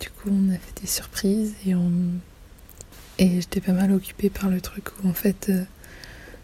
du 0.00 0.10
coup, 0.10 0.28
on 0.30 0.50
a 0.52 0.58
fait 0.58 0.82
des 0.82 0.86
surprises 0.86 1.54
et 1.66 1.74
on 1.74 1.90
et 3.18 3.40
j'étais 3.40 3.60
pas 3.60 3.72
mal 3.72 3.90
occupée 3.90 4.30
par 4.30 4.50
le 4.50 4.60
truc 4.60 4.84
où 5.02 5.08
en 5.08 5.14
fait, 5.14 5.48
euh, 5.48 5.64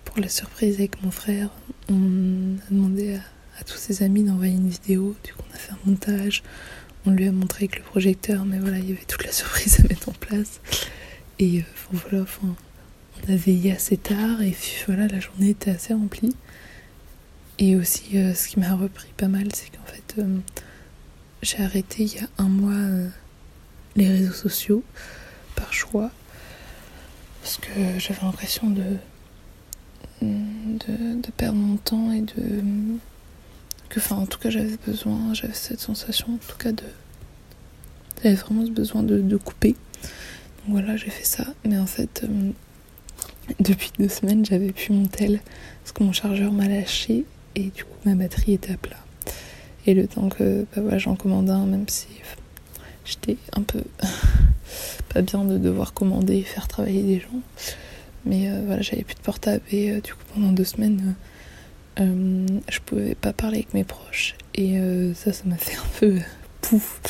pour 0.07 0.19
la 0.19 0.31
surprise 0.31 0.77
avec 0.77 1.03
mon 1.03 1.11
frère, 1.11 1.51
on 1.91 2.57
a 2.57 2.71
demandé 2.73 3.17
à, 3.61 3.65
tous 3.65 3.77
ses 3.77 4.03
amis 4.03 4.25
d'envoyer 4.25 4.55
une 4.55 4.71
vidéo. 4.71 5.15
Du 5.23 5.35
coup, 5.35 5.43
on 5.51 5.55
a 5.55 5.59
fait 5.59 5.73
un 5.73 5.79
montage, 5.85 6.43
on 7.07 7.11
lui 7.11 7.27
a 7.27 7.33
montré 7.33 7.65
avec 7.65 7.77
le 7.79 7.83
projecteur, 7.83 8.45
mais 8.45 8.59
voilà, 8.59 8.79
il 8.79 8.89
y 8.89 8.93
avait 8.93 9.05
toute 9.05 9.25
la 9.25 9.33
surprise 9.33 9.81
à 9.81 9.83
mettre 9.89 10.09
en 10.09 10.13
place. 10.13 10.61
Et 11.39 11.61
euh, 11.61 11.63
voilà, 11.93 12.25
on 12.43 13.33
a 13.33 13.37
veillé 13.37 13.73
assez 13.73 13.97
tard 13.97 14.43
et 14.43 14.55
voilà, 14.87 15.09
la 15.09 15.21
journée 15.21 15.51
était 15.51 15.71
assez 15.71 15.95
remplie. 15.95 16.35
Et 17.59 17.77
aussi, 17.77 18.19
euh, 18.19 18.35
ce 18.35 18.49
qui 18.49 18.59
m'a 18.59 18.75
repris 18.75 19.11
pas 19.17 19.29
mal, 19.29 19.49
c'est 19.55 19.71
qu'en 19.71 19.85
fait, 19.85 20.15
euh, 20.19 20.39
j'ai 21.43 21.63
arrêté 21.63 22.05
il 22.05 22.15
y 22.15 22.19
a 22.19 22.29
un 22.39 22.49
mois 22.49 23.11
les 23.97 24.09
réseaux 24.09 24.33
sociaux 24.33 24.83
par 25.55 25.73
choix 25.73 26.11
parce 27.43 27.59
que 27.59 27.99
j'avais 27.99 28.23
l'impression 28.23 28.71
de, 28.71 28.83
de 30.23 31.31
perdre 31.37 31.59
mon 31.59 31.77
temps 31.77 32.11
et 32.11 32.23
de 32.23 32.63
enfin 33.99 34.17
en 34.17 34.27
tout 34.27 34.39
cas 34.39 34.51
j'avais 34.51 34.77
besoin 34.87 35.35
j'avais 35.35 35.55
cette 35.55 35.81
sensation 35.81 36.35
en 36.35 36.37
tout 36.37 36.57
cas 36.59 36.73
de 36.73 36.83
j'avais 38.25 38.37
vraiment 38.37 38.65
besoin 38.65 39.03
de, 39.03 39.37
couper. 39.37 39.75
Donc 40.03 40.69
voilà 40.69 40.97
j'ai 40.97 41.11
fait 41.11 41.25
ça. 41.25 41.45
Mais 41.65 41.79
en 41.79 41.87
fait 41.87 42.25
euh, 42.25 42.51
depuis 43.61 43.91
deux 43.99 44.09
semaines 44.09 44.45
j'avais 44.45 44.73
plus 44.73 44.93
mon 44.93 45.07
tel 45.07 45.41
parce 45.83 45.93
que 45.93 46.03
mon 46.03 46.13
chargeur 46.13 46.53
m'a 46.53 46.67
lâché 46.67 47.25
et 47.55 47.65
du 47.65 47.85
coup 47.85 47.97
ma 48.05 48.15
batterie 48.15 48.55
était 48.55 48.73
à 48.73 48.77
plat. 48.77 48.97
Et 49.87 49.95
le 49.95 50.07
temps 50.07 50.31
que 50.31 50.67
bah, 50.75 50.99
j'en 50.99 51.15
commande 51.15 51.51
un 51.51 51.67
même 51.67 51.89
si 51.89 52.07
j'étais 53.05 53.37
un 53.53 53.63
peu 53.63 53.83
pas 55.13 55.21
bien 55.21 55.45
de 55.45 55.59
devoir 55.59 55.93
commander 55.93 56.37
et 56.39 56.43
faire 56.43 56.67
travailler 56.69 57.03
des 57.03 57.21
gens. 57.21 57.41
Mais 58.25 58.49
euh, 58.49 58.63
voilà 58.65 58.81
j'avais 58.81 59.05
plus 59.05 59.17
de 59.17 59.21
portable 59.21 59.61
et 59.71 59.91
euh, 59.91 60.01
du 60.01 60.15
coup 60.15 60.25
pendant 60.35 60.53
deux 60.53 60.65
semaines 60.65 61.15
euh, 62.01 62.47
je 62.69 62.81
pouvais 62.81 63.15
pas 63.15 63.33
parler 63.33 63.59
avec 63.59 63.75
mes 63.75 63.85
proches 63.85 64.35
et 64.55 64.79
euh, 64.79 65.15
ça, 65.15 65.33
ça 65.33 65.45
m'a 65.47 65.57
fait 65.59 65.77
un 65.77 65.99
peu 66.01 66.19
pouf. 66.61 67.01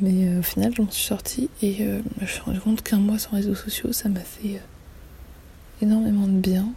Mais 0.00 0.28
euh, 0.28 0.40
au 0.40 0.42
final, 0.42 0.72
je 0.74 0.82
m'en 0.82 0.90
suis 0.90 1.04
sortie 1.04 1.50
et 1.62 1.74
je 1.74 2.20
me 2.20 2.26
suis 2.26 2.40
rendu 2.40 2.60
compte 2.60 2.82
qu'un 2.82 2.98
mois 2.98 3.18
sans 3.18 3.32
réseaux 3.32 3.54
sociaux, 3.54 3.92
ça 3.92 4.08
m'a 4.08 4.20
fait 4.20 4.60
énormément 5.82 6.26
de 6.26 6.38
bien. 6.38 6.68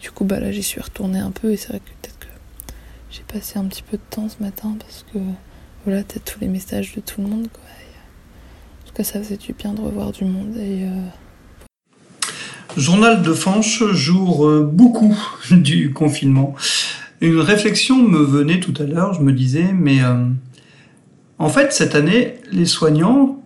Du 0.00 0.10
coup, 0.10 0.24
bah 0.24 0.40
là, 0.40 0.50
j'y 0.52 0.62
suis 0.62 0.80
retournée 0.80 1.18
un 1.18 1.30
peu 1.30 1.52
et 1.52 1.56
c'est 1.56 1.68
vrai 1.68 1.80
que 1.80 1.90
peut-être 2.00 2.18
que 2.18 2.26
j'ai 3.10 3.22
passé 3.22 3.58
un 3.58 3.64
petit 3.66 3.82
peu 3.82 3.96
de 3.96 4.02
temps 4.10 4.28
ce 4.28 4.42
matin 4.42 4.76
parce 4.78 5.04
que 5.12 5.18
voilà, 5.84 6.02
peut-être 6.02 6.24
tous 6.24 6.40
les 6.40 6.48
messages 6.48 6.94
de 6.94 7.00
tout 7.00 7.20
le 7.20 7.28
monde. 7.28 7.48
Quoi. 7.52 7.62
en 7.62 8.88
tout 8.88 8.94
cas, 8.94 9.04
ça 9.04 9.22
faisait 9.22 9.36
du 9.36 9.52
bien 9.52 9.74
de 9.74 9.80
revoir 9.80 10.12
du 10.12 10.24
monde 10.24 10.56
et 10.56 10.86
Journal 12.76 13.20
de 13.20 13.34
Fanche, 13.34 13.84
jour 13.92 14.46
euh, 14.46 14.62
beaucoup 14.62 15.14
du 15.50 15.92
confinement. 15.92 16.54
Une 17.20 17.38
réflexion 17.38 17.96
me 18.02 18.18
venait 18.18 18.60
tout 18.60 18.72
à 18.80 18.84
l'heure, 18.84 19.12
je 19.12 19.20
me 19.20 19.32
disais, 19.32 19.74
mais 19.74 20.02
euh, 20.02 20.24
en 21.38 21.48
fait, 21.50 21.72
cette 21.72 21.94
année, 21.94 22.36
les 22.50 22.64
soignants, 22.64 23.42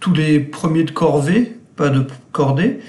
tous 0.00 0.12
les 0.12 0.40
premiers 0.40 0.82
de 0.82 0.90
corvée, 0.90 1.56
pas 1.76 1.88
de 1.88 2.04
cordée, 2.32 2.80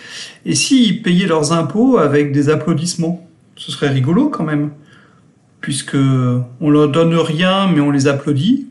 et 0.46 0.56
s'ils 0.56 1.04
payaient 1.04 1.28
leurs 1.28 1.54
impôts 1.54 2.00
avec 2.00 2.32
des 2.32 2.50
applaudissements 2.50 3.28
Ce 3.58 3.72
serait 3.72 3.90
rigolo 3.90 4.30
quand 4.30 4.44
même, 4.44 4.72
puisque 5.62 5.98
on 6.62 6.70
leur 6.70 6.90
donne 6.90 7.14
rien, 7.14 7.68
mais 7.68 7.80
on 7.80 7.92
les 7.92 8.08
applaudit. 8.08 8.68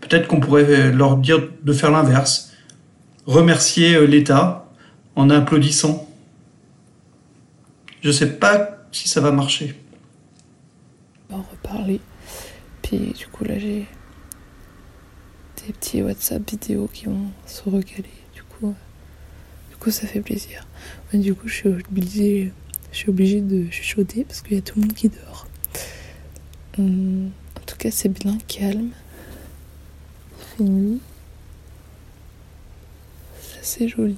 Peut-être 0.00 0.26
qu'on 0.26 0.40
pourrait 0.40 0.90
leur 0.90 1.16
dire 1.16 1.38
de 1.62 1.72
faire 1.72 1.92
l'inverse, 1.92 2.52
remercier 3.26 3.94
euh, 3.94 4.04
l'État 4.04 4.69
en 5.16 5.30
applaudissant. 5.30 6.08
Je 8.02 8.10
sais 8.10 8.30
pas 8.38 8.78
si 8.92 9.08
ça 9.08 9.20
va 9.20 9.30
marcher. 9.30 9.74
On 11.30 11.42
reparler. 11.42 12.00
Puis 12.82 12.98
du 12.98 13.26
coup 13.28 13.44
là 13.44 13.58
j'ai 13.58 13.86
des 15.66 15.72
petits 15.72 16.02
WhatsApp 16.02 16.48
vidéo 16.50 16.88
qui 16.92 17.06
vont 17.06 17.30
se 17.46 17.62
recaler. 17.68 18.08
Du 18.34 18.42
coup, 18.42 18.74
du 19.70 19.76
coup 19.76 19.90
ça 19.90 20.06
fait 20.06 20.20
plaisir. 20.20 20.66
du 21.12 21.34
coup 21.34 21.48
je 21.48 21.54
suis 21.54 21.68
obligée, 21.68 22.52
je 22.92 22.96
suis 22.96 23.10
obligée 23.10 23.40
de 23.40 23.70
chuchoter 23.70 24.24
parce 24.24 24.40
qu'il 24.40 24.56
y 24.56 24.58
a 24.58 24.62
tout 24.62 24.76
le 24.76 24.82
monde 24.82 24.94
qui 24.94 25.08
dort. 25.08 25.46
Hum, 26.78 27.30
en 27.56 27.64
tout 27.66 27.76
cas 27.76 27.90
c'est 27.90 28.08
bien 28.08 28.38
calme. 28.48 28.90
Il. 30.58 30.98
C'est 33.40 33.60
assez 33.60 33.88
joli. 33.88 34.16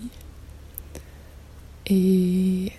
Et 1.94 2.72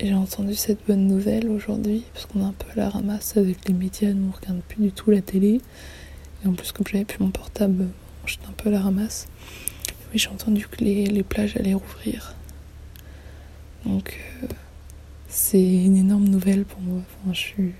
j'ai 0.00 0.14
entendu 0.14 0.54
cette 0.54 0.86
bonne 0.86 1.06
nouvelle 1.06 1.50
aujourd'hui, 1.50 2.02
parce 2.14 2.24
qu'on 2.24 2.40
est 2.40 2.44
un 2.44 2.54
peu 2.54 2.80
à 2.80 2.84
la 2.84 2.88
ramasse 2.88 3.36
avec 3.36 3.68
les 3.68 3.74
médias, 3.74 4.14
nous 4.14 4.30
on 4.30 4.34
regarde 4.34 4.62
plus 4.62 4.80
du 4.84 4.90
tout 4.90 5.10
la 5.10 5.20
télé. 5.20 5.60
Et 6.42 6.48
en 6.48 6.54
plus, 6.54 6.72
comme 6.72 6.86
j'avais 6.86 7.04
plus 7.04 7.22
mon 7.22 7.30
portable, 7.30 7.88
j'étais 8.24 8.46
un 8.46 8.52
peu 8.52 8.70
à 8.70 8.72
la 8.72 8.80
ramasse. 8.80 9.28
Oui, 10.10 10.18
j'ai 10.18 10.30
entendu 10.30 10.66
que 10.66 10.82
les, 10.82 11.22
plages 11.22 11.58
allaient 11.58 11.74
rouvrir. 11.74 12.34
Donc, 13.84 14.18
euh, 14.42 14.46
c'est 15.28 15.62
une 15.62 15.98
énorme 15.98 16.26
nouvelle 16.26 16.64
pour 16.64 16.80
moi. 16.80 17.02
Enfin, 17.24 17.34
je 17.34 17.38
suis 17.38 17.72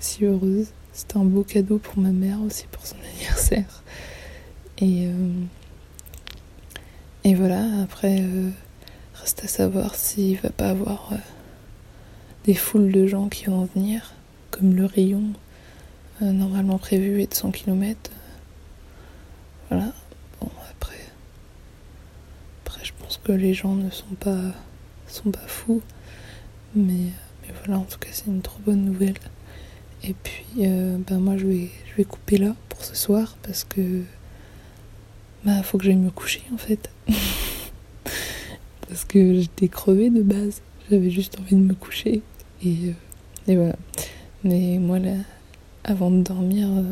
si 0.00 0.24
heureuse. 0.24 0.72
C'était 0.92 1.18
un 1.18 1.24
beau 1.24 1.44
cadeau 1.44 1.78
pour 1.78 1.98
ma 1.98 2.10
mère 2.10 2.42
aussi 2.42 2.66
pour 2.72 2.84
son 2.84 2.96
anniversaire. 3.14 3.84
Et, 4.78 5.06
euh, 5.06 5.44
et 7.22 7.36
voilà, 7.36 7.64
après. 7.84 8.22
Euh, 8.22 8.50
Reste 9.28 9.44
à 9.44 9.48
savoir 9.48 9.94
s'il 9.94 10.38
va 10.38 10.48
pas 10.48 10.70
avoir 10.70 11.10
euh, 11.12 11.16
des 12.44 12.54
foules 12.54 12.90
de 12.90 13.06
gens 13.06 13.28
qui 13.28 13.44
vont 13.44 13.68
venir, 13.74 14.14
comme 14.50 14.74
le 14.74 14.86
rayon 14.86 15.22
euh, 16.22 16.32
normalement 16.32 16.78
prévu 16.78 17.20
est 17.20 17.30
de 17.32 17.34
100 17.34 17.50
km. 17.50 18.10
Voilà. 19.68 19.92
Bon, 20.40 20.48
après. 20.70 20.96
Après, 22.64 22.82
je 22.82 22.94
pense 22.98 23.20
que 23.22 23.32
les 23.32 23.52
gens 23.52 23.74
ne 23.74 23.90
sont 23.90 24.14
pas, 24.18 24.40
sont 25.08 25.30
pas 25.30 25.46
fous. 25.46 25.82
Mais, 26.74 27.10
voilà, 27.66 27.80
en 27.80 27.84
tout 27.84 27.98
cas, 27.98 28.08
c'est 28.12 28.28
une 28.28 28.40
trop 28.40 28.60
bonne 28.64 28.82
nouvelle. 28.82 29.18
Et 30.04 30.14
puis, 30.14 30.46
euh, 30.60 30.96
ben 31.06 31.18
moi, 31.18 31.36
je 31.36 31.44
vais, 31.44 31.68
je 31.90 31.96
vais 31.98 32.04
couper 32.04 32.38
là 32.38 32.56
pour 32.70 32.82
ce 32.82 32.96
soir 32.96 33.36
parce 33.42 33.64
que. 33.64 34.04
Bah, 35.44 35.62
faut 35.62 35.76
que 35.76 35.84
j'aille 35.84 35.96
me 35.96 36.10
coucher 36.10 36.42
en 36.54 36.56
fait. 36.56 36.88
que 39.08 39.40
j'étais 39.40 39.68
crevée 39.68 40.10
de 40.10 40.22
base. 40.22 40.60
J'avais 40.90 41.10
juste 41.10 41.38
envie 41.40 41.56
de 41.56 41.60
me 41.60 41.74
coucher. 41.74 42.22
Et, 42.64 42.74
euh, 42.88 42.92
et 43.52 43.56
voilà. 43.56 43.76
Mais 44.44 44.78
moi, 44.78 44.98
là, 44.98 45.14
avant 45.84 46.10
de 46.10 46.22
dormir, 46.22 46.68
euh, 46.68 46.82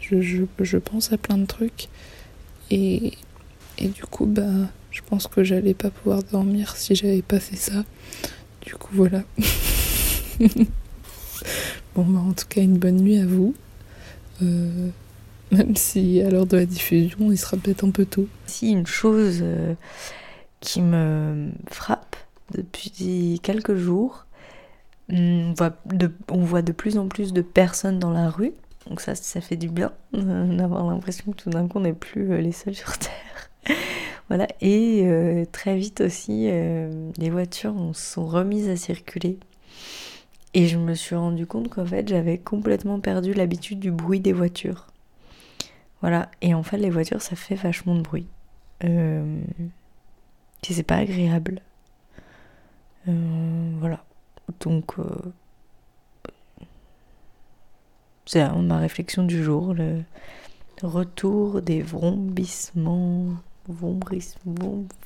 je, 0.00 0.20
je, 0.20 0.44
je, 0.60 0.78
pense 0.78 1.12
à 1.12 1.18
plein 1.18 1.36
de 1.36 1.46
trucs. 1.46 1.88
Et, 2.70 3.12
et 3.78 3.88
du 3.88 4.02
coup, 4.04 4.26
bah, 4.26 4.70
je 4.90 5.02
pense 5.06 5.26
que 5.26 5.44
j'allais 5.44 5.74
pas 5.74 5.90
pouvoir 5.90 6.22
dormir 6.22 6.76
si 6.76 6.94
j'avais 6.94 7.22
pas 7.22 7.40
fait 7.40 7.56
ça. 7.56 7.84
Du 8.64 8.74
coup, 8.74 8.90
voilà. 8.92 9.24
bon, 11.94 12.04
bah, 12.04 12.20
en 12.20 12.32
tout 12.32 12.46
cas, 12.48 12.62
une 12.62 12.78
bonne 12.78 12.96
nuit 12.96 13.18
à 13.18 13.26
vous. 13.26 13.54
Euh, 14.42 14.88
même 15.50 15.76
si 15.76 16.20
à 16.22 16.30
l'heure 16.30 16.46
de 16.46 16.56
la 16.56 16.66
diffusion, 16.66 17.32
il 17.32 17.38
sera 17.38 17.56
peut-être 17.56 17.84
un 17.84 17.90
peu 17.90 18.04
tôt. 18.04 18.28
Si 18.46 18.70
une 18.70 18.86
chose 18.86 19.42
qui 20.60 20.82
me 20.82 21.50
frappe 21.68 22.16
depuis 22.52 23.40
quelques 23.42 23.74
jours. 23.74 24.26
On 25.10 25.54
voit, 25.56 25.72
de, 26.62 26.72
plus 26.72 26.98
en 26.98 27.08
plus 27.08 27.32
de 27.32 27.40
personnes 27.40 27.98
dans 27.98 28.10
la 28.10 28.28
rue, 28.28 28.52
donc 28.88 29.00
ça, 29.00 29.14
ça 29.14 29.40
fait 29.40 29.56
du 29.56 29.68
bien 29.68 29.92
euh, 30.14 30.56
d'avoir 30.56 30.86
l'impression 30.86 31.32
que 31.32 31.42
tout 31.42 31.50
d'un 31.50 31.66
coup 31.66 31.78
on 31.78 31.82
n'est 31.82 31.94
plus 31.94 32.30
euh, 32.30 32.40
les 32.40 32.52
seuls 32.52 32.74
sur 32.74 32.98
Terre. 32.98 33.50
voilà, 34.28 34.46
et 34.60 35.04
euh, 35.06 35.46
très 35.50 35.76
vite 35.76 36.02
aussi, 36.02 36.50
les 36.50 37.30
voitures 37.30 37.74
sont 37.94 38.26
remises 38.26 38.68
à 38.68 38.76
circuler. 38.76 39.38
Et 40.54 40.66
je 40.66 40.78
me 40.78 40.94
suis 40.94 41.14
rendu 41.14 41.46
compte 41.46 41.68
qu'en 41.68 41.86
fait 41.86 42.08
j'avais 42.08 42.38
complètement 42.38 43.00
perdu 43.00 43.32
l'habitude 43.32 43.80
du 43.80 43.90
bruit 43.90 44.20
des 44.20 44.32
voitures. 44.32 44.86
Voilà, 46.00 46.30
et 46.42 46.54
en 46.54 46.62
fait 46.62 46.78
les 46.78 46.90
voitures 46.90 47.22
ça 47.22 47.36
fait 47.36 47.54
vachement 47.54 47.94
de 47.94 48.02
bruit. 48.02 48.26
Euh, 48.84 49.40
si 50.62 50.74
c'est 50.74 50.82
pas 50.82 50.96
agréable. 50.96 51.60
Euh, 53.08 53.72
voilà. 53.78 54.04
Donc, 54.60 54.98
euh, 54.98 55.04
c'est 58.26 58.46
ma 58.48 58.78
réflexion 58.78 59.24
du 59.24 59.42
jour, 59.42 59.74
le 59.74 60.02
retour 60.82 61.62
des 61.62 61.82
vrombissements, 61.82 63.36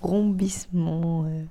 vrombissements 0.00 1.24
euh, 1.26 1.44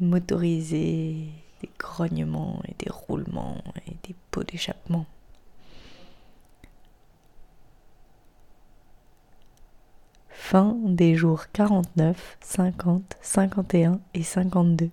motorisés, 0.00 1.28
des 1.60 1.70
grognements 1.78 2.62
et 2.66 2.74
des 2.78 2.90
roulements 2.90 3.62
et 3.86 3.96
des 4.06 4.14
pots 4.30 4.44
d'échappement. 4.44 5.06
Fin 10.44 10.76
des 10.84 11.14
jours 11.14 11.44
49, 11.52 12.36
50, 12.42 13.16
51 13.22 14.00
et 14.12 14.22
52. 14.22 14.90